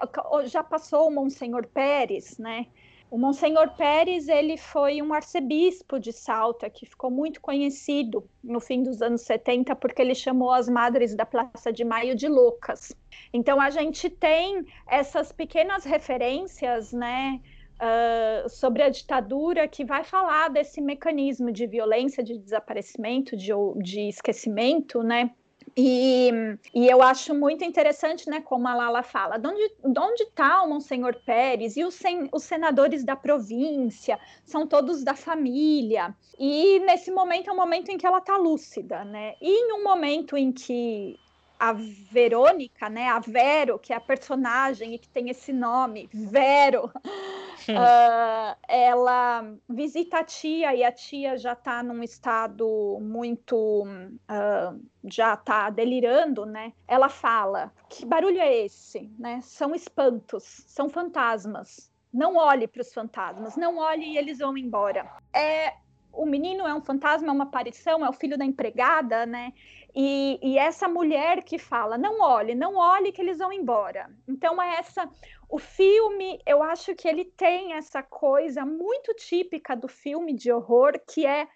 [0.49, 2.67] já passou o Monsenhor Pérez, né?
[3.09, 8.81] O Monsenhor Pérez, ele foi um arcebispo de Salta, que ficou muito conhecido no fim
[8.81, 12.95] dos anos 70, porque ele chamou as madres da Praça de Maio de loucas.
[13.31, 17.39] Então, a gente tem essas pequenas referências, né,
[17.75, 24.09] uh, sobre a ditadura, que vai falar desse mecanismo de violência, de desaparecimento, de, de
[24.09, 25.31] esquecimento, né,
[25.77, 26.31] e,
[26.73, 30.61] e, eu acho muito interessante, né, como a Lala fala, de onde, de onde está
[30.63, 36.15] o Monsenhor Pérez e os, sen, os senadores da província, são todos da família.
[36.39, 39.35] E nesse momento é um momento em que ela está lúcida, né?
[39.41, 41.19] E em um momento em que
[41.59, 46.85] a Verônica, né, a Vero, que é a personagem e que tem esse nome, Vero,
[46.85, 55.33] uh, ela visita a tia e a tia já está num estado muito, uh, já
[55.33, 56.73] está delirando, né?
[56.87, 59.11] Ela fala: que barulho é esse?
[59.17, 59.39] Né?
[59.41, 61.91] São espantos, são fantasmas.
[62.13, 65.05] Não olhe para os fantasmas, não olhe e eles vão embora.
[65.33, 65.73] É
[66.15, 69.53] o menino é um fantasma, é uma aparição, é o filho da empregada, né?
[69.97, 74.09] E, e, essa mulher que fala, não olhe, não olhe que eles vão embora.
[74.27, 75.09] Então é essa,
[75.47, 80.99] o filme, eu acho que ele tem essa coisa muito típica do filme de horror,
[81.07, 81.47] que é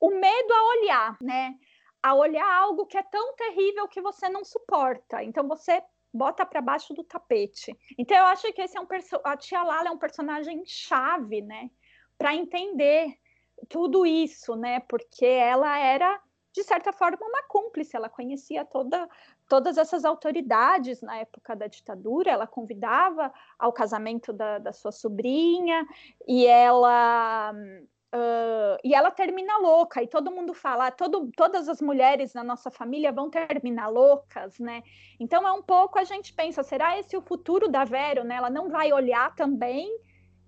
[0.00, 1.54] o medo a olhar, né?
[2.02, 5.22] A olhar algo que é tão terrível que você não suporta.
[5.22, 5.80] Então você
[6.12, 7.78] bota para baixo do tapete.
[7.96, 8.88] Então eu acho que esse é um
[9.22, 11.70] a tia Lala é um personagem chave, né?
[12.18, 13.16] Para entender
[13.68, 14.80] tudo isso, né?
[14.80, 16.20] Porque ela era
[16.54, 17.96] de certa forma, uma cúmplice.
[17.96, 19.08] Ela conhecia toda,
[19.48, 22.30] todas essas autoridades na época da ditadura.
[22.30, 25.84] Ela convidava ao casamento da, da sua sobrinha
[26.28, 27.52] e ela.
[28.14, 32.70] Uh, e ela termina louca, e todo mundo fala, todo, todas as mulheres na nossa
[32.70, 34.84] família vão terminar loucas, né?
[35.18, 38.36] Então é um pouco a gente pensa, será esse o futuro da Vero, né?
[38.36, 39.90] Ela não vai olhar também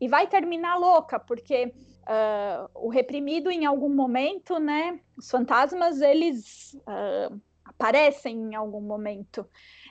[0.00, 1.74] e vai terminar louca, porque
[2.06, 5.00] uh, o reprimido em algum momento, né?
[5.16, 9.46] Os fantasmas eles uh, aparecem em algum momento.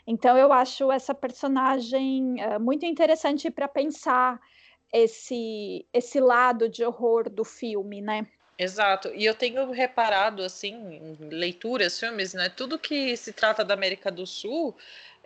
[0.07, 4.39] Então eu acho essa personagem uh, muito interessante para pensar
[4.93, 8.27] esse esse lado de horror do filme, né?
[8.57, 9.11] Exato.
[9.13, 12.47] E eu tenho reparado assim, em leituras, filmes, né?
[12.47, 14.73] Tudo que se trata da América do Sul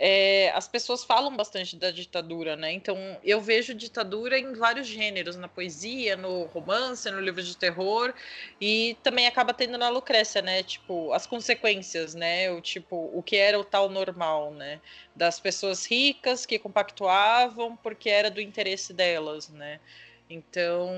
[0.02, 2.72] é, as pessoas falam bastante da ditadura, né?
[2.72, 8.14] Então eu vejo ditadura em vários gêneros, na poesia, no romance, no livro de terror,
[8.62, 10.64] e também acaba tendo na Lucrécia, né?
[10.64, 12.50] Tipo, as consequências, né?
[12.50, 14.80] O tipo, o que era o tal normal, né?
[15.14, 19.82] Das pessoas ricas que compactuavam porque era do interesse delas, né?
[20.30, 20.90] Então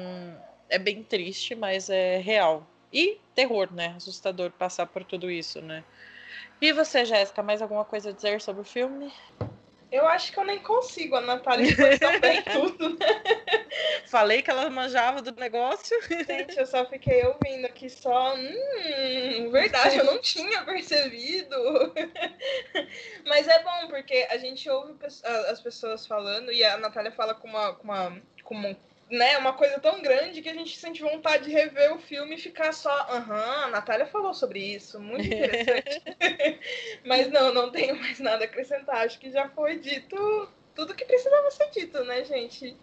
[0.69, 2.67] é bem triste, mas é real.
[2.93, 3.95] E terror, né?
[3.97, 5.83] Assustador passar por tudo isso, né?
[6.61, 9.11] E você, Jéssica, mais alguma coisa a dizer sobre o filme?
[9.91, 12.97] Eu acho que eu nem consigo, a Natália foi bem tudo.
[14.07, 15.97] Falei que ela manjava do negócio.
[16.07, 18.35] Gente, eu só fiquei ouvindo aqui só.
[18.35, 21.57] Hum, verdade, eu não tinha percebido.
[23.25, 24.95] Mas é bom, porque a gente ouve
[25.49, 28.77] as pessoas falando e a Natália fala com uma, com uma, com uma
[29.11, 32.41] né, uma coisa tão grande que a gente sente vontade de rever o filme e
[32.41, 36.01] ficar só, aham, a Natália falou sobre isso, muito interessante.
[37.05, 39.05] Mas não, não tenho mais nada a acrescentar.
[39.05, 42.77] Acho que já foi dito tudo que precisava ser dito, né, gente?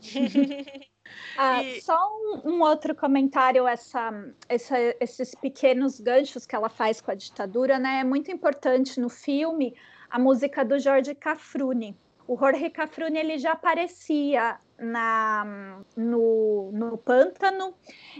[1.36, 1.82] Ah, e...
[1.82, 4.10] Só um, um, outro comentário, essa,
[4.48, 8.00] essa, esses pequenos ganchos que ela faz com a ditadura, né?
[8.00, 9.76] É muito importante no filme
[10.08, 11.96] a música do Jorge Cafrune.
[12.26, 17.74] O Jorge Cafrune ele já aparecia na, no, no pântano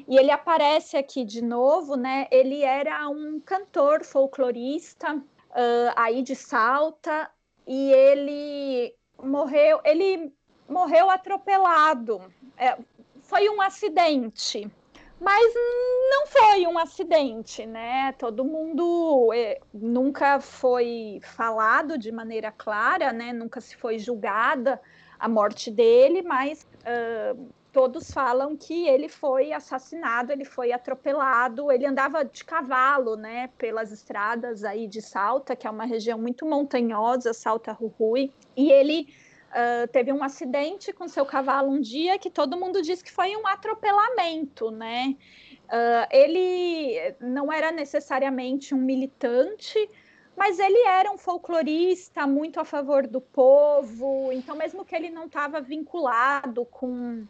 [0.09, 2.27] e ele aparece aqui de novo, né?
[2.31, 7.31] Ele era um cantor folclorista uh, aí de Salta
[7.67, 10.33] e ele morreu, ele
[10.69, 12.21] morreu atropelado.
[12.57, 12.79] É,
[13.23, 14.71] foi um acidente.
[15.21, 15.55] Mas
[16.11, 18.13] não foi um acidente, né?
[18.19, 23.33] Todo mundo é, nunca foi falado de maneira clara, né?
[23.33, 24.81] Nunca se foi julgada
[25.25, 31.87] a morte dele, mas uh, todos falam que ele foi assassinado, ele foi atropelado, ele
[31.87, 37.33] andava de cavalo, né, pelas estradas aí de Salta, que é uma região muito montanhosa,
[37.33, 39.09] Salta Rurui, e ele
[39.49, 43.35] uh, teve um acidente com seu cavalo um dia que todo mundo diz que foi
[43.35, 45.17] um atropelamento, né?
[45.65, 49.89] Uh, ele não era necessariamente um militante,
[50.37, 55.27] mas ele era um folclorista muito a favor do povo, então mesmo que ele não
[55.27, 57.25] estava vinculado com,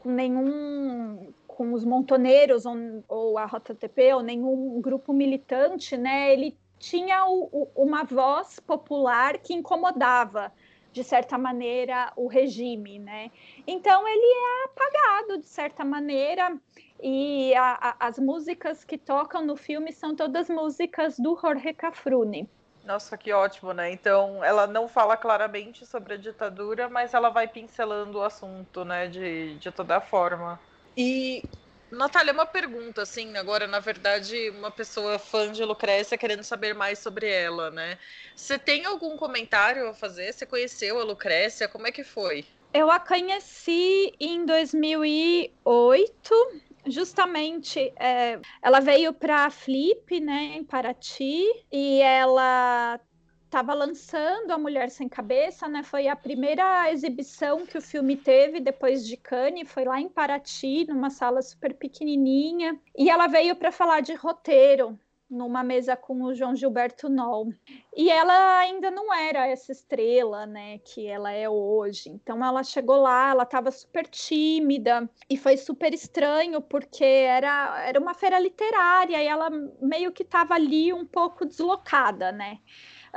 [0.00, 2.76] com nenhum com os montoneiros ou,
[3.08, 6.32] ou a ROTTP ou nenhum grupo militante, né?
[6.32, 10.52] Ele tinha o, o, uma voz popular que incomodava
[10.92, 13.30] de certa maneira o regime, né?
[13.66, 16.58] Então ele é apagado de certa maneira
[17.02, 22.48] e a, a, as músicas que tocam no filme são todas músicas do Jorge Cafrune.
[22.84, 23.90] Nossa, que ótimo, né?
[23.90, 29.08] Então, ela não fala claramente sobre a ditadura, mas ela vai pincelando o assunto, né?
[29.08, 30.60] De, de toda forma.
[30.96, 31.42] E,
[31.90, 37.00] Natália, uma pergunta, assim, agora, na verdade, uma pessoa fã de Lucrécia querendo saber mais
[37.00, 37.98] sobre ela, né?
[38.34, 40.32] Você tem algum comentário a fazer?
[40.32, 41.68] Você conheceu a Lucrécia?
[41.68, 42.44] Como é que foi?
[42.74, 51.44] Eu a conheci em 2008 justamente é, ela veio para a Flip, né, em Paraty,
[51.70, 53.00] e ela
[53.44, 55.82] estava lançando A Mulher Sem Cabeça, né?
[55.82, 60.86] Foi a primeira exibição que o filme teve depois de Cannes, foi lá em Paraty,
[60.88, 64.98] numa sala super pequenininha, e ela veio para falar de roteiro,
[65.32, 67.52] numa mesa com o João Gilberto Noll.
[67.96, 72.10] E ela ainda não era essa estrela, né, que ela é hoje.
[72.10, 77.98] Então ela chegou lá, ela estava super tímida e foi super estranho porque era, era
[77.98, 79.48] uma feira literária e ela
[79.80, 82.58] meio que estava ali um pouco deslocada, né?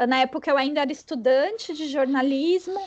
[0.07, 2.79] Na época eu ainda era estudante de jornalismo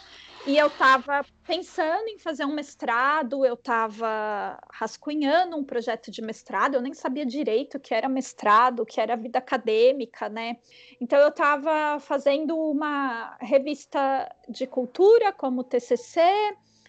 [0.46, 6.74] e eu estava pensando em fazer um mestrado, eu estava rascunhando um projeto de mestrado,
[6.74, 10.58] eu nem sabia direito o que era mestrado, o que era vida acadêmica, né?
[11.00, 16.20] Então eu estava fazendo uma revista de cultura como TCC,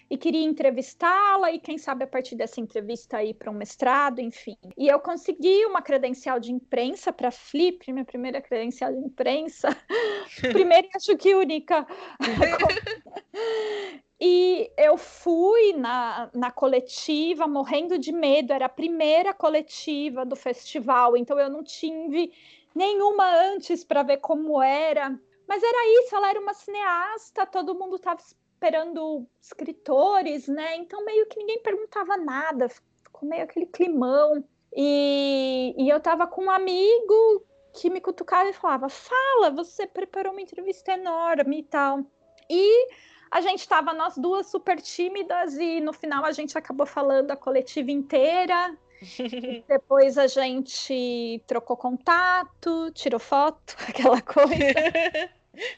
[0.09, 4.57] e queria entrevistá-la e quem sabe a partir dessa entrevista ir para um mestrado, enfim.
[4.77, 9.69] E eu consegui uma credencial de imprensa para Flip, minha primeira credencial de imprensa,
[10.51, 11.85] primeira e acho que única.
[14.21, 21.15] E eu fui na, na coletiva morrendo de medo, era a primeira coletiva do festival,
[21.15, 22.33] então eu não tive
[22.75, 25.17] nenhuma antes para ver como era.
[25.47, 28.21] Mas era isso, ela era uma cineasta, todo mundo estava
[28.59, 30.75] esperando escritores, né?
[30.75, 34.43] Então meio que ninguém perguntava nada, ficou meio aquele climão.
[34.75, 40.33] E, e eu tava com um amigo que me cutucava e falava: Fala, você preparou
[40.33, 42.03] uma entrevista enorme e tal.
[42.49, 42.89] E
[43.31, 47.37] a gente estava nós duas super tímidas e no final a gente acabou falando a
[47.37, 48.77] coletiva inteira.
[49.69, 55.29] depois a gente trocou contato, tirou foto, aquela coisa.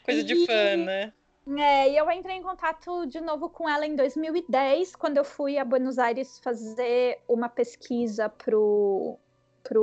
[0.04, 0.24] coisa e...
[0.24, 1.12] de fã, né?
[1.46, 5.58] É, e eu entrei em contato de novo com ela em 2010, quando eu fui
[5.58, 9.18] a Buenos Aires fazer uma pesquisa para o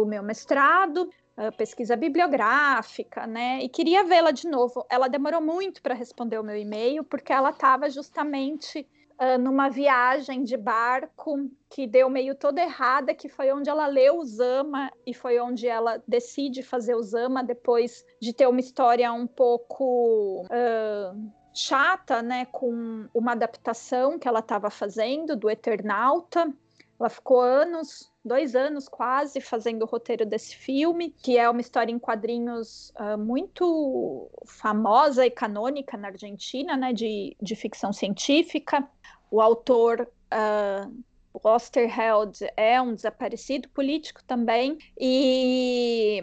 [0.06, 1.10] meu mestrado,
[1.58, 3.64] pesquisa bibliográfica, né?
[3.64, 4.86] E queria vê-la de novo.
[4.90, 8.86] Ela demorou muito para responder o meu e-mail, porque ela estava justamente
[9.20, 14.18] uh, numa viagem de barco que deu meio toda errada, que foi onde ela leu
[14.18, 19.12] o Zama e foi onde ela decide fazer o Zama depois de ter uma história
[19.14, 20.44] um pouco.
[20.46, 26.54] Uh, chata, né, com uma adaptação que ela estava fazendo do Eternauta.
[27.00, 31.92] Ela ficou anos, dois anos quase, fazendo o roteiro desse filme, que é uma história
[31.92, 38.86] em quadrinhos uh, muito famosa e canônica na Argentina, né, de, de ficção científica.
[39.32, 41.04] O autor uh,
[41.42, 46.22] Osterheld é um desaparecido político também, e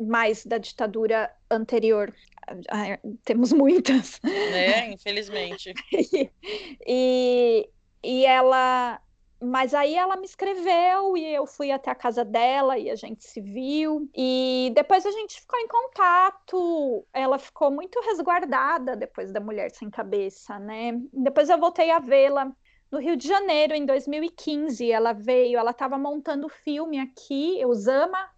[0.00, 2.12] mais da ditadura anterior
[3.24, 4.20] temos muitas.
[4.24, 5.74] É, infelizmente.
[6.86, 7.68] e,
[8.02, 9.00] e ela.
[9.42, 13.24] Mas aí ela me escreveu e eu fui até a casa dela e a gente
[13.24, 14.06] se viu.
[14.14, 17.06] E depois a gente ficou em contato.
[17.12, 20.92] Ela ficou muito resguardada depois da Mulher Sem Cabeça, né?
[21.10, 22.52] Depois eu voltei a vê-la
[22.90, 24.90] no Rio de Janeiro, em 2015.
[24.90, 28.28] Ela veio, ela estava montando o filme aqui, Usama,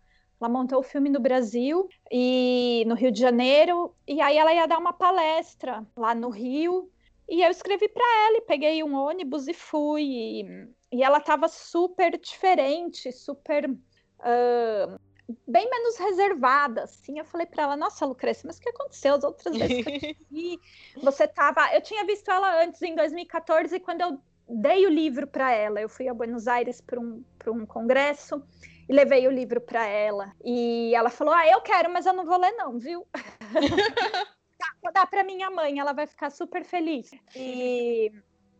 [0.42, 4.66] ela montou o filme no Brasil e no Rio de Janeiro, e aí ela ia
[4.66, 6.90] dar uma palestra lá no Rio.
[7.28, 10.02] E eu escrevi para ela, e peguei um ônibus e fui.
[10.02, 15.00] E, e ela estava super diferente, super uh,
[15.46, 17.20] bem menos reservada, assim.
[17.20, 20.58] Eu falei para ela, nossa, Lucrécia, mas o que aconteceu as outras vezes que
[21.00, 21.72] Você tava.
[21.72, 25.80] Eu tinha visto ela antes em 2014, quando eu dei o livro para ela.
[25.80, 28.42] Eu fui a Buenos Aires para um, um congresso
[28.88, 30.32] e levei o livro para ela.
[30.44, 33.06] E ela falou: Ah, eu quero, mas eu não vou ler, não, viu?
[34.82, 37.10] Vou dar para minha mãe, ela vai ficar super feliz.
[37.36, 38.12] E,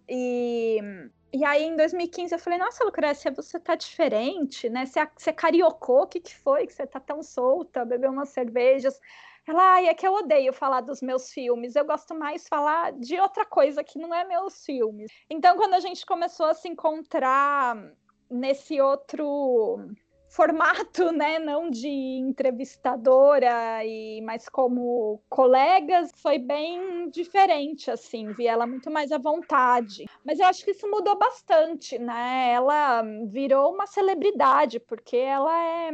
[0.09, 0.79] e,
[1.33, 4.87] e aí, em 2015, eu falei: Nossa, Lucrécia, você tá diferente, né?
[4.87, 6.67] Você, você cariocou, o que, que foi?
[6.67, 8.99] Que você tá tão solta, bebeu umas cervejas.
[9.47, 13.19] Ela, ai, é que eu odeio falar dos meus filmes, eu gosto mais falar de
[13.19, 15.11] outra coisa que não é meus filmes.
[15.29, 17.77] Então, quando a gente começou a se encontrar
[18.31, 19.81] nesse outro
[20.33, 28.67] formato, né, não de entrevistadora e mas como colegas, foi bem diferente assim, vi ela
[28.67, 30.07] muito mais à vontade.
[30.25, 32.51] Mas eu acho que isso mudou bastante, né?
[32.53, 35.91] Ela virou uma celebridade porque ela é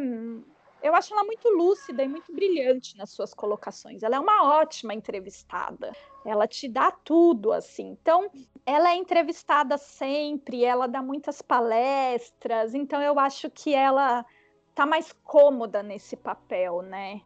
[0.81, 4.03] eu acho ela muito lúcida e muito brilhante nas suas colocações.
[4.03, 5.93] Ela é uma ótima entrevistada.
[6.25, 7.97] Ela te dá tudo, assim.
[8.01, 8.31] Então,
[8.69, 12.75] ela é entrevistada sempre, ela dá muitas palestras.
[12.75, 14.27] Então, eu acho que ela
[14.75, 17.23] tá mais cômoda nesse papel, né?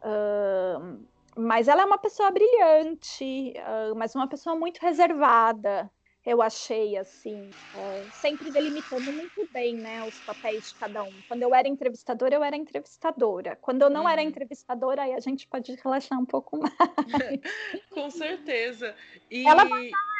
[0.00, 1.04] Uh,
[1.36, 5.90] mas ela é uma pessoa brilhante, uh, mas uma pessoa muito reservada
[6.26, 11.12] eu achei, assim, é, sempre delimitando muito bem, né, os papéis de cada um.
[11.28, 13.54] Quando eu era entrevistadora, eu era entrevistadora.
[13.54, 14.08] Quando eu não uhum.
[14.08, 16.74] era entrevistadora, aí a gente pode relaxar um pouco mais.
[17.94, 18.96] Com certeza.
[19.30, 19.64] E, ela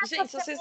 [0.06, 0.58] gente, vocês...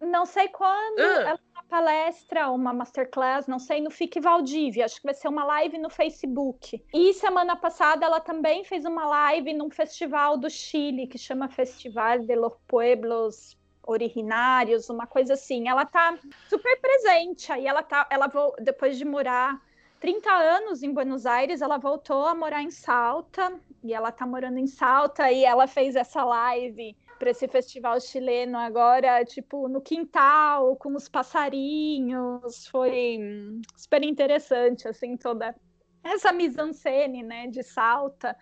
[0.00, 5.06] Não sei quando, ela uma palestra, uma masterclass, não sei, no FIC Valdívia, acho que
[5.06, 6.82] vai ser uma live no Facebook.
[6.92, 12.18] E semana passada ela também fez uma live num festival do Chile, que chama Festival
[12.20, 13.56] de los Pueblos
[13.86, 15.68] originários, uma coisa assim.
[15.68, 16.18] Ela tá
[16.48, 17.52] super presente.
[17.52, 18.30] Aí ela tá, ela
[18.60, 19.60] depois de morar
[20.00, 24.58] 30 anos em Buenos Aires, ela voltou a morar em Salta e ela tá morando
[24.58, 30.76] em Salta e ela fez essa live para esse festival chileno agora, tipo, no quintal,
[30.76, 32.66] com os passarinhos.
[32.68, 33.18] Foi
[33.76, 35.54] super interessante assim toda
[36.02, 38.36] essa mise-en-scène, né, de Salta.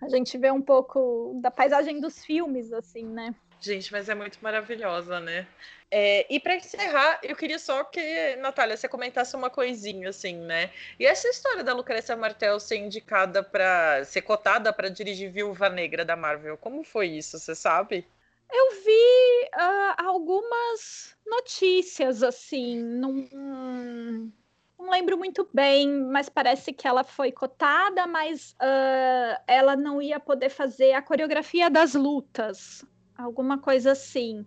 [0.00, 3.34] A gente vê um pouco da paisagem dos filmes assim, né?
[3.62, 5.46] Gente, mas é muito maravilhosa, né?
[5.88, 10.72] É, e para encerrar, eu queria só que, Natália, você comentasse uma coisinha, assim, né?
[10.98, 16.04] E essa história da Lucrécia Martel ser indicada para ser cotada para dirigir Viúva Negra
[16.04, 17.38] da Marvel, como foi isso?
[17.38, 18.04] Você sabe?
[18.50, 24.32] Eu vi uh, algumas notícias, assim, num,
[24.76, 30.18] não lembro muito bem, mas parece que ela foi cotada, mas uh, ela não ia
[30.18, 32.84] poder fazer a coreografia das lutas
[33.16, 34.46] alguma coisa assim.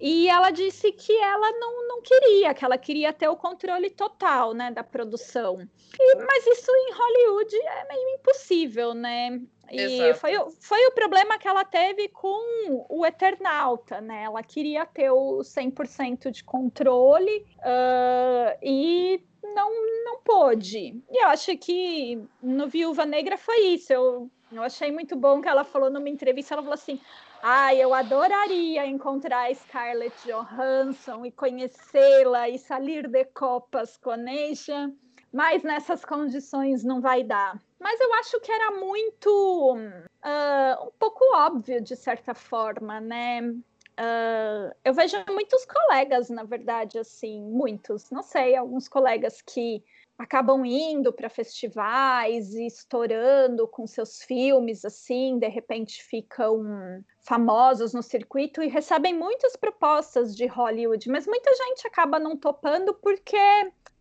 [0.00, 4.52] E ela disse que ela não, não queria, que ela queria ter o controle total,
[4.52, 5.66] né, da produção.
[5.98, 9.40] E, mas isso em Hollywood é meio impossível, né?
[9.70, 14.24] E foi, foi o problema que ela teve com o Eternauta, né?
[14.24, 21.02] Ela queria ter o 100% de controle uh, e não, não pôde.
[21.10, 23.92] E eu acho que no Viúva Negra foi isso.
[23.92, 27.00] Eu, eu achei muito bom que ela falou numa entrevista, ela falou assim,
[27.48, 34.92] Ai, eu adoraria encontrar a Scarlett Johansson e conhecê-la e sair de copas com ela,
[35.32, 37.62] mas nessas condições não vai dar.
[37.78, 43.40] Mas eu acho que era muito uh, um pouco óbvio de certa forma, né?
[43.42, 49.84] Uh, eu vejo muitos colegas, na verdade, assim, muitos, não sei, alguns colegas que
[50.18, 58.02] acabam indo para festivais e estourando com seus filmes, assim, de repente ficam famosos no
[58.02, 63.36] circuito e recebem muitas propostas de Hollywood, mas muita gente acaba não topando porque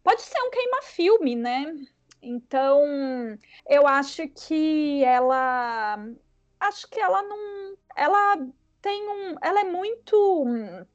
[0.04, 1.76] pode ser um queima-filme, né?
[2.22, 2.82] Então,
[3.68, 5.98] eu acho que ela
[6.60, 8.48] acho que ela não ela
[8.86, 9.36] tem um.
[9.42, 10.46] Ela é muito.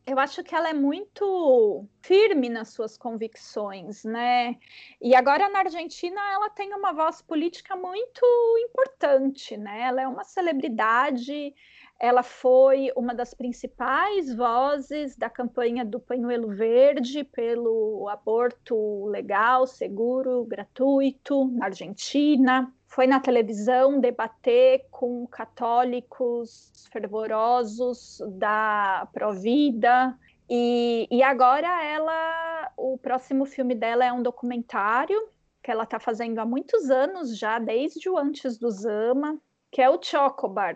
[0.07, 4.57] Eu acho que ela é muito firme nas suas convicções, né?
[5.03, 8.24] E agora na Argentina ela tem uma voz política muito
[8.59, 9.88] importante, né?
[9.88, 11.53] Ela é uma celebridade.
[11.99, 20.45] Ela foi uma das principais vozes da campanha do Pañuelo Verde pelo aborto legal, seguro,
[20.45, 30.18] gratuito na Argentina foi na televisão debater com católicos fervorosos da Provida.
[30.49, 35.16] E, e agora ela, o próximo filme dela é um documentário
[35.62, 39.38] que ela está fazendo há muitos anos já, desde o antes do Zama,
[39.70, 40.74] que é o Chocobar.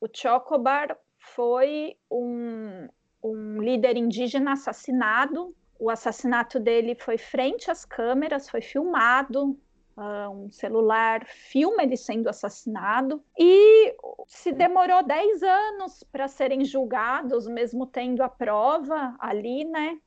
[0.00, 2.88] O Chocobar foi um,
[3.22, 5.54] um líder indígena assassinado.
[5.78, 9.56] O assassinato dele foi frente às câmeras, foi filmado
[9.96, 13.94] uh, um celular filma ele sendo assassinado e
[14.26, 19.98] se demorou 10 anos para serem julgados, mesmo tendo a prova ali, né?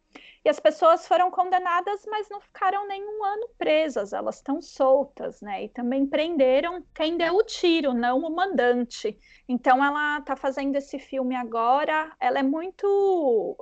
[0.43, 5.63] E as pessoas foram condenadas, mas não ficaram nenhum ano presas, elas estão soltas, né?
[5.63, 9.17] E também prenderam quem deu o tiro, não o mandante.
[9.49, 13.57] Então ela está fazendo esse filme agora, ela é muito.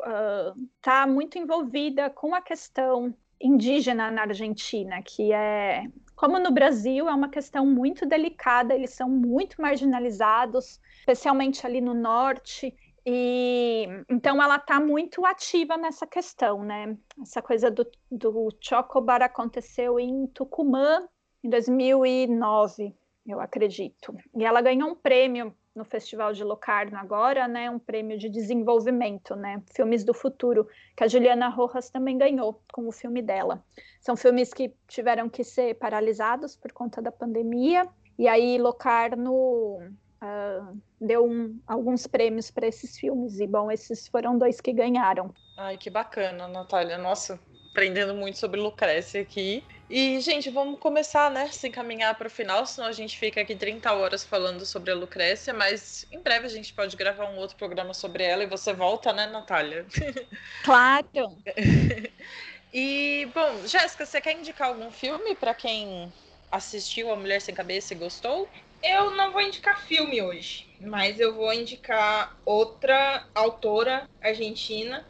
[0.78, 5.86] está uh, muito envolvida com a questão indígena na Argentina, que é.
[6.16, 11.94] Como no Brasil, é uma questão muito delicada, eles são muito marginalizados, especialmente ali no
[11.94, 16.98] norte, e então ela está muito ativa nessa questão, né?
[17.22, 21.08] Essa coisa do, do Chocobar aconteceu em Tucumã
[21.44, 22.96] em 2009,
[23.28, 24.16] eu acredito.
[24.36, 27.70] E ela ganhou um prêmio no Festival de Locarno agora, né?
[27.70, 29.62] Um prêmio de desenvolvimento, né?
[29.74, 33.64] Filmes do futuro, que a Juliana Rojas também ganhou com o filme dela.
[34.00, 37.88] São filmes que tiveram que ser paralisados por conta da pandemia.
[38.20, 43.40] E aí Locarno uh, deu um, alguns prêmios para esses filmes.
[43.40, 45.34] E, bom, esses foram dois que ganharam.
[45.58, 47.00] Ai, que bacana, Natália.
[47.00, 47.40] Nossa,
[47.72, 49.64] aprendendo muito sobre Lucrécia aqui.
[49.90, 51.48] E, gente, vamos começar, né?
[51.52, 54.96] Se encaminhar para o final, senão a gente fica aqui 30 horas falando sobre a
[54.96, 58.74] Lucrécia, mas em breve a gente pode gravar um outro programa sobre ela e você
[58.74, 59.86] volta, né, Natália?
[60.64, 61.38] Claro!
[62.74, 66.12] e, bom, Jéssica, você quer indicar algum filme para quem
[66.50, 68.48] assistiu A Mulher Sem Cabeça e gostou?
[68.82, 75.06] Eu não vou indicar filme hoje, mas eu vou indicar outra autora argentina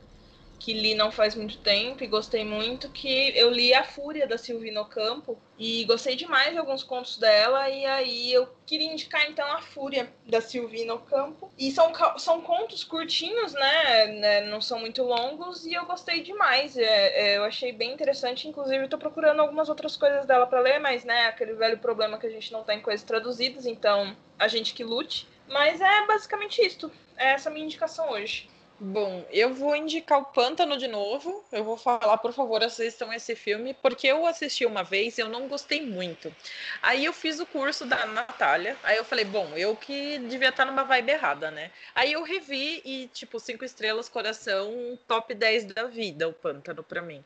[0.64, 4.38] que li não faz muito tempo e gostei muito, que eu li A Fúria da
[4.38, 9.45] Silvina Campo e gostei demais de alguns contos dela e aí eu queria indicar então
[9.51, 11.51] A Fúria da Silvina Campo.
[11.59, 14.05] E são, são contos curtinhos, né?
[14.05, 14.41] né?
[14.45, 16.78] Não são muito longos e eu gostei demais.
[16.78, 20.80] É, é, eu achei bem interessante, inclusive estou procurando algumas outras coisas dela para ler,
[20.80, 24.74] mas né, aquele velho problema que a gente não tem coisas traduzidas, então a gente
[24.74, 25.28] que lute.
[25.45, 26.89] Mas é basicamente isso.
[27.18, 28.53] É essa minha indicação hoje.
[28.86, 31.41] Bom, eu vou indicar o Pântano de novo.
[31.53, 35.29] Eu vou falar, por favor, assistam esse filme, porque eu assisti uma vez e eu
[35.29, 36.36] não gostei muito.
[36.81, 38.77] Aí eu fiz o curso da Natália.
[38.84, 41.71] Aí eu falei, bom, eu que devia estar numa vibe errada, né?
[41.95, 47.01] Aí eu revi e, tipo, cinco estrelas, coração, top 10 da vida, o Pântano para
[47.01, 47.23] mim.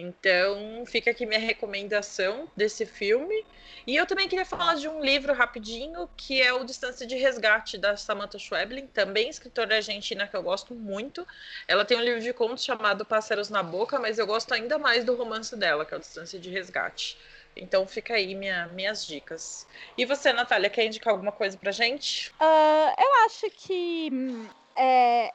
[0.00, 3.44] Então, fica aqui minha recomendação desse filme.
[3.86, 7.76] E eu também queria falar de um livro rapidinho, que é o Distância de Resgate,
[7.76, 11.26] da Samantha Schweblin, também escritora argentina que eu gosto muito.
[11.68, 15.04] Ela tem um livro de contos chamado Pássaros na Boca, mas eu gosto ainda mais
[15.04, 17.18] do romance dela, que é o Distância de Resgate.
[17.54, 19.66] Então fica aí minha, minhas dicas.
[19.98, 22.30] E você, Natália, quer indicar alguma coisa pra gente?
[22.40, 25.30] Uh, eu acho que hum, é,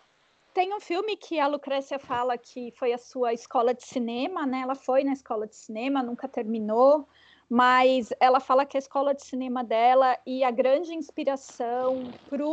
[0.55, 4.61] tem um filme que a Lucrécia fala que foi a sua escola de cinema, né?
[4.61, 7.05] Ela foi na escola de cinema, nunca terminou,
[7.49, 12.45] mas ela fala que a escola de cinema dela e a grande inspiração para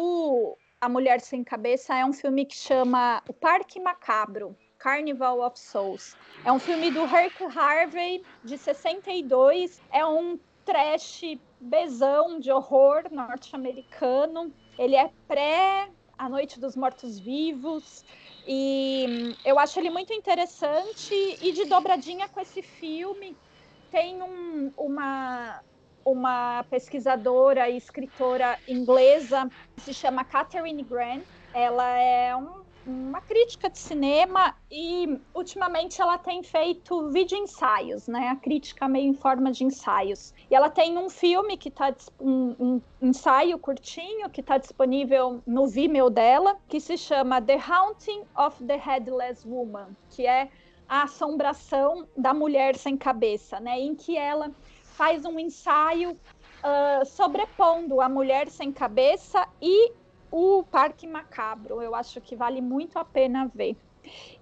[0.80, 4.56] A Mulher Sem Cabeça é um filme que chama O Parque Macabro.
[4.80, 6.16] Carnival of Souls.
[6.44, 9.80] É um filme do Herc Harvey, de 62.
[9.92, 14.52] É um trash besão de horror norte-americano.
[14.76, 15.88] Ele é pré
[16.22, 18.04] a Noite dos Mortos-Vivos.
[18.46, 21.12] E eu acho ele muito interessante.
[21.42, 23.36] E de dobradinha com esse filme,
[23.90, 25.60] tem um, uma,
[26.04, 31.24] uma pesquisadora e escritora inglesa se chama Catherine Grant.
[31.52, 38.28] Ela é um uma crítica de cinema e ultimamente ela tem feito vídeo ensaios, né?
[38.28, 40.34] A crítica meio em forma de ensaios.
[40.50, 45.66] E ela tem um filme que tá um, um ensaio curtinho que está disponível no
[45.66, 50.50] Vimeo dela, que se chama The Haunting of the Headless Woman, que é
[50.88, 53.80] a assombração da mulher sem cabeça, né?
[53.80, 54.50] Em que ela
[54.82, 59.92] faz um ensaio uh, sobrepondo a mulher sem cabeça e
[60.32, 63.76] o Parque Macabro, eu acho que vale muito a pena ver.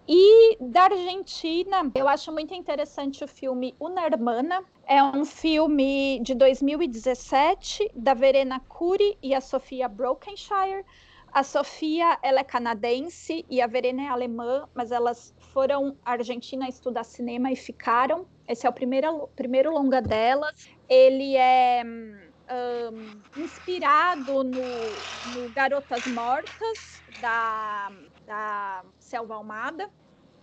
[0.08, 4.64] E da Argentina, eu acho muito interessante o filme Una Hermana.
[4.86, 10.84] É um filme de 2017 da Verena Cury e a Sofia Brokenshire.
[11.32, 16.68] A Sofia, ela é canadense e a Verena é alemã, mas elas foram à Argentina
[16.68, 18.26] estudar cinema e ficaram.
[18.48, 20.68] Esse é o primeiro, primeiro longa delas.
[20.88, 27.90] Ele é um, inspirado no, no, Garotas Mortas, da,
[28.26, 29.88] da Selva Almada,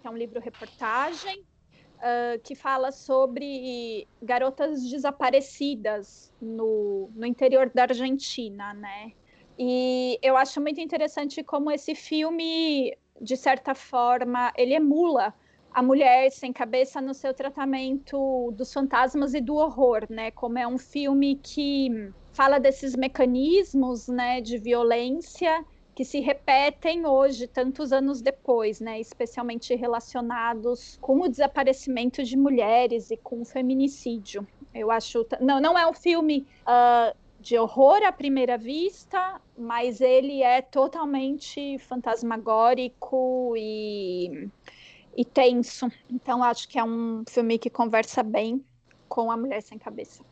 [0.01, 1.39] que é um livro-reportagem,
[1.97, 9.11] uh, que fala sobre garotas desaparecidas no, no interior da Argentina, né?
[9.59, 15.33] E eu acho muito interessante como esse filme, de certa forma, ele emula
[15.77, 20.31] a mulher sem cabeça no seu tratamento dos fantasmas e do horror, né?
[20.31, 25.63] Como é um filme que fala desses mecanismos, né, de violência
[25.93, 33.11] que se repetem hoje, tantos anos depois, né, especialmente relacionados com o desaparecimento de mulheres
[33.11, 34.47] e com o feminicídio.
[34.73, 40.41] Eu acho, não, não é um filme uh, de horror à primeira vista, mas ele
[40.41, 44.49] é totalmente fantasmagórico e,
[45.17, 45.91] e tenso.
[46.09, 48.63] Então acho que é um filme que conversa bem
[49.09, 50.23] com a Mulher Sem Cabeça.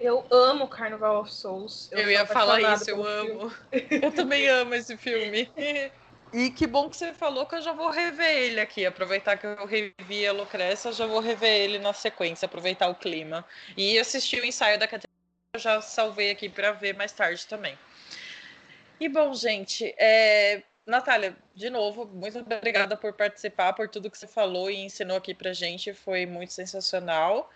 [0.00, 1.88] Eu amo Carnival of Souls.
[1.92, 3.52] Eu, eu ia falar isso, eu amo.
[4.02, 5.48] eu também amo esse filme.
[6.34, 8.86] E que bom que você falou que eu já vou rever ele aqui.
[8.86, 13.44] Aproveitar que eu revi a Lucrécia, já vou rever ele na sequência, aproveitar o clima.
[13.76, 15.12] E assistir o ensaio da Catarina,
[15.52, 17.78] eu já salvei aqui para ver mais tarde também.
[18.98, 20.62] E bom, gente, é...
[20.84, 25.32] Natália, de novo, muito obrigada por participar, por tudo que você falou e ensinou aqui
[25.32, 25.94] pra gente.
[25.94, 27.50] Foi muito sensacional.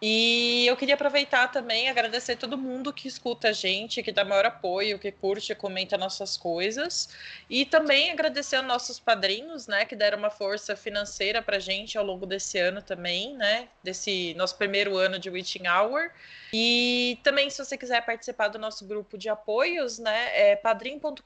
[0.00, 4.46] E eu queria aproveitar também agradecer todo mundo que escuta a gente, que dá maior
[4.46, 7.08] apoio, que curte, comenta nossas coisas.
[7.50, 11.98] E também agradecer aos nossos padrinhos, né, que deram uma força financeira para a gente
[11.98, 16.12] ao longo desse ano também, né, desse nosso primeiro ano de Witching Hour.
[16.52, 21.22] E também, se você quiser participar do nosso grupo de apoios, né, é padrim.com.br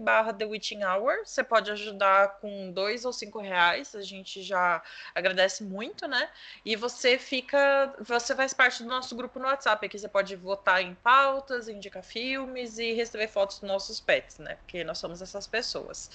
[0.00, 1.24] barra The Witching Hour.
[1.24, 4.82] Você pode ajudar com dois ou cinco reais, a gente já
[5.14, 6.28] agradece muito, né?
[6.64, 10.82] E você fica, você faz parte do nosso grupo no WhatsApp, aqui você pode votar
[10.82, 14.56] em pautas, indicar filmes e receber fotos dos nossos pets, né?
[14.56, 16.10] Porque nós somos essas pessoas.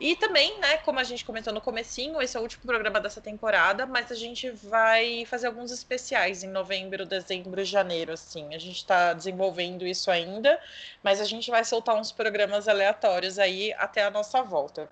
[0.00, 3.20] E também, né, como a gente comentou no comecinho, esse é o último programa dessa
[3.20, 8.54] temporada, mas a gente vai fazer alguns especiais em novembro, dezembro dezembro, janeiro, assim.
[8.54, 10.60] A gente está desenvolvendo isso ainda,
[11.02, 14.88] mas a gente vai soltar uns programas aleatórios aí até a nossa volta.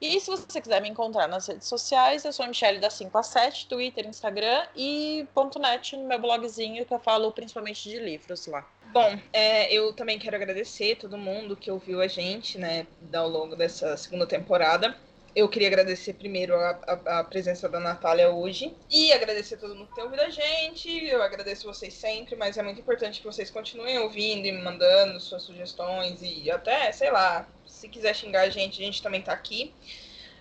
[0.00, 3.16] E se você quiser me encontrar nas redes sociais, eu sou a Michelle da 5
[3.16, 5.26] a 7, Twitter, Instagram e
[5.60, 8.66] .net no meu blogzinho que eu falo principalmente de livros lá.
[8.92, 13.56] Bom, é, eu também quero agradecer todo mundo que ouviu a gente, né, ao longo
[13.56, 14.96] dessa segunda temporada
[15.34, 19.74] eu queria agradecer primeiro a, a, a, presença da Natália hoje e agradecer a todo
[19.74, 20.88] mundo que tem ouvido a gente.
[21.06, 25.42] Eu agradeço vocês sempre, mas é muito importante que vocês continuem ouvindo e mandando suas
[25.42, 29.74] sugestões e até, sei lá, se quiser xingar a gente, a gente também tá aqui.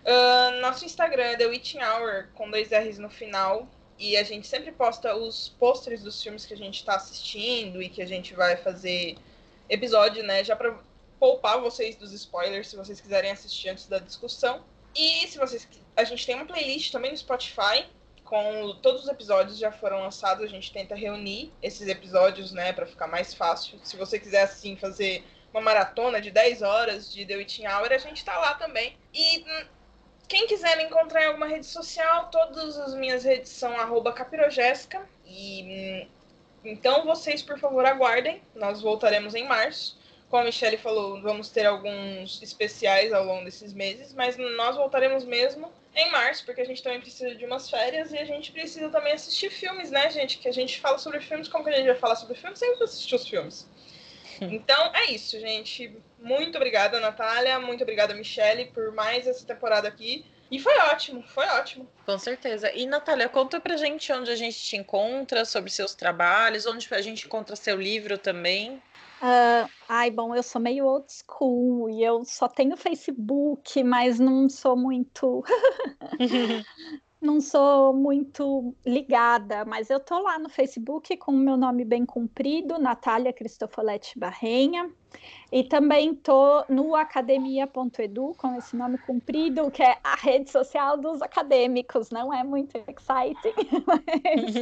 [0.03, 3.67] Uh, nosso Instagram é The Witching Hour, com dois R's no final.
[3.97, 7.89] E a gente sempre posta os posters dos filmes que a gente está assistindo e
[7.89, 9.15] que a gente vai fazer
[9.69, 10.43] episódio, né?
[10.43, 10.77] Já para
[11.19, 14.61] poupar vocês dos spoilers, se vocês quiserem assistir antes da discussão.
[14.95, 15.67] E se vocês.
[15.95, 17.85] A gente tem uma playlist também no Spotify.
[18.23, 22.85] Com todos os episódios já foram lançados, a gente tenta reunir esses episódios, né, para
[22.87, 23.79] ficar mais fácil.
[23.83, 25.23] Se você quiser, assim, fazer
[25.53, 28.97] uma maratona de 10 horas de The Witching Hour, a gente tá lá também.
[29.13, 29.67] E hum,
[30.27, 33.75] quem quiser me encontrar em alguma rede social, todas as minhas redes são
[34.13, 35.07] capirogésica.
[35.25, 36.07] E hum,
[36.65, 38.41] então vocês, por favor, aguardem.
[38.55, 40.01] Nós voltaremos em março
[40.33, 45.23] como a Michelle falou, vamos ter alguns especiais ao longo desses meses, mas nós voltaremos
[45.25, 48.89] mesmo em março, porque a gente também precisa de umas férias e a gente precisa
[48.89, 50.39] também assistir filmes, né, gente?
[50.39, 52.57] Que a gente fala sobre filmes, como que a gente vai falar sobre filmes?
[52.57, 53.69] Sempre assistir os filmes.
[54.41, 55.95] Então é isso, gente.
[56.19, 57.59] Muito obrigada, Natália.
[57.59, 60.25] Muito obrigada, Michelle, por mais essa temporada aqui.
[60.49, 61.87] E foi ótimo, foi ótimo.
[62.07, 62.71] Com certeza.
[62.73, 67.01] E, Natália, conta pra gente onde a gente te encontra, sobre seus trabalhos, onde a
[67.01, 68.81] gente encontra seu livro também.
[69.21, 74.49] Uh, ai, bom, eu sou meio old school e eu só tenho Facebook, mas não
[74.49, 75.43] sou muito.
[77.21, 82.05] não sou muito ligada, mas eu tô lá no Facebook com o meu nome bem
[82.05, 84.91] comprido, Natália Cristofoletti Barrenha.
[85.53, 91.21] E também tô no academia.edu com esse nome comprido, que é a rede social dos
[91.21, 93.53] acadêmicos, não é muito exciting.
[93.85, 94.55] Mas,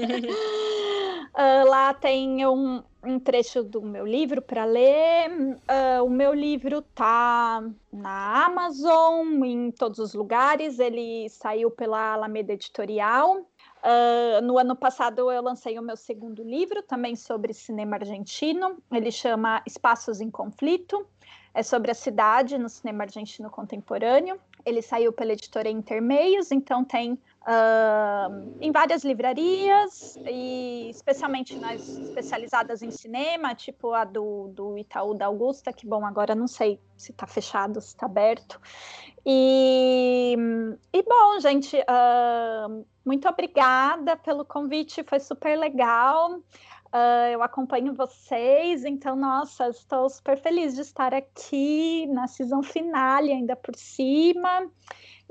[1.34, 5.30] uh, lá tem um, um, trecho do meu livro para ler.
[5.32, 10.78] Uh, o meu livro tá na Amazon, em todos os lugares.
[10.78, 13.46] Ele saiu pela Alameda Editorial.
[13.84, 18.78] Uh, no ano passado eu lancei o meu segundo livro, também sobre cinema argentino.
[18.92, 21.06] Ele chama Espaços em Conflito.
[21.54, 24.40] É sobre a cidade no cinema argentino contemporâneo.
[24.66, 32.82] Ele saiu pela editora Intermeios, então tem uh, em várias livrarias, e especialmente nas especializadas
[32.82, 37.12] em cinema, tipo a do, do Itaú da Augusta, que bom, agora não sei se
[37.12, 38.60] está fechado, se está aberto.
[39.26, 40.36] E,
[40.94, 46.40] e bom, gente, uh, muito obrigada pelo convite, foi super legal.
[46.94, 53.32] Uh, eu acompanho vocês, então, nossa, estou super feliz de estar aqui na season finale,
[53.32, 54.70] ainda por cima.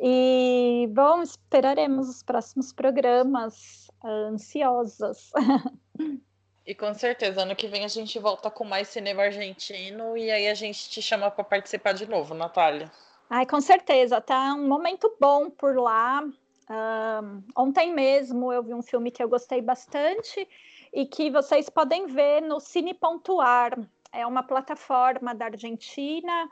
[0.03, 5.31] E bom, esperaremos os próximos programas ansiosas.
[6.67, 10.47] E com certeza, ano que vem a gente volta com mais cinema argentino e aí
[10.47, 12.89] a gente te chama para participar de novo, Natália.
[13.29, 16.23] Ai, com certeza, tá um momento bom por lá.
[16.23, 20.47] Um, ontem mesmo eu vi um filme que eu gostei bastante
[20.93, 23.77] e que vocês podem ver no Cine.ar.
[24.13, 26.49] É uma plataforma da Argentina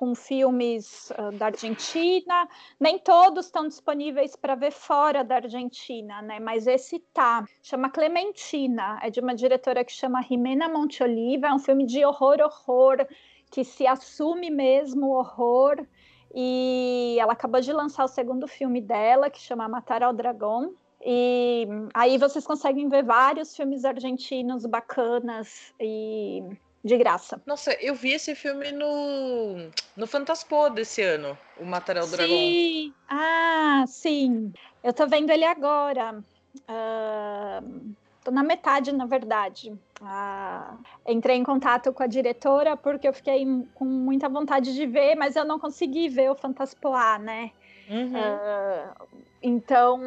[0.00, 2.48] com filmes uh, da Argentina.
[2.80, 6.40] Nem todos estão disponíveis para ver fora da Argentina, né?
[6.40, 7.44] Mas esse tá.
[7.62, 8.98] Chama Clementina.
[9.02, 11.48] É de uma diretora que chama Jimena Monteoliva.
[11.48, 13.06] É um filme de horror, horror,
[13.50, 15.86] que se assume mesmo horror.
[16.34, 20.72] E ela acabou de lançar o segundo filme dela, que chama Matar ao Dragão.
[21.04, 26.42] E aí vocês conseguem ver vários filmes argentinos bacanas e
[26.84, 27.40] de graça.
[27.46, 32.36] Nossa, eu vi esse filme no, no Fantaspo desse ano, o Matarel Dragão.
[32.36, 34.52] Sim, ah, sim.
[34.82, 36.24] Eu tô vendo ele agora.
[36.68, 39.70] Uh, tô na metade, na verdade.
[40.00, 45.14] Uh, entrei em contato com a diretora porque eu fiquei com muita vontade de ver,
[45.14, 47.50] mas eu não consegui ver o Fantaspoa, né?
[47.90, 48.12] Uhum.
[48.14, 49.08] Uh,
[49.42, 50.00] então,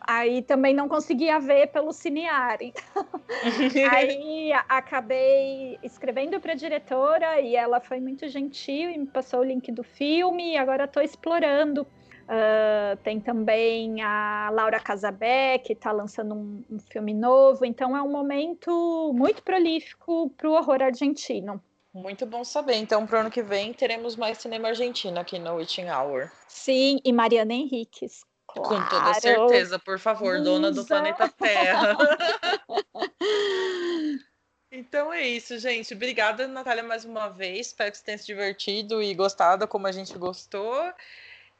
[0.00, 2.58] aí também não conseguia ver pelo Cinear.
[3.90, 9.44] aí acabei escrevendo para a diretora e ela foi muito gentil e me passou o
[9.44, 10.52] link do filme.
[10.52, 11.82] E agora estou explorando.
[12.22, 17.64] Uh, tem também a Laura Casabé, que está lançando um, um filme novo.
[17.64, 21.60] Então, é um momento muito prolífico para o horror argentino.
[21.94, 22.76] Muito bom saber.
[22.76, 26.30] Então, para o ano que vem, teremos mais cinema argentino aqui no Witching Hour.
[26.48, 28.24] Sim, e Mariana Henriques.
[28.46, 28.68] Claro.
[28.68, 30.44] Com toda certeza, por favor, Musa.
[30.44, 31.96] dona do planeta Terra.
[34.70, 35.94] então é isso, gente.
[35.94, 37.68] Obrigada, Natália, mais uma vez.
[37.68, 40.92] Espero que você tenha se divertido e gostado como a gente gostou.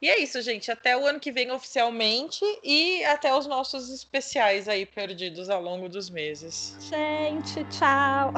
[0.01, 0.69] E é isso, gente.
[0.69, 5.87] Até o ano que vem oficialmente e até os nossos especiais aí perdidos ao longo
[5.87, 6.75] dos meses.
[6.89, 8.33] Gente, tchau.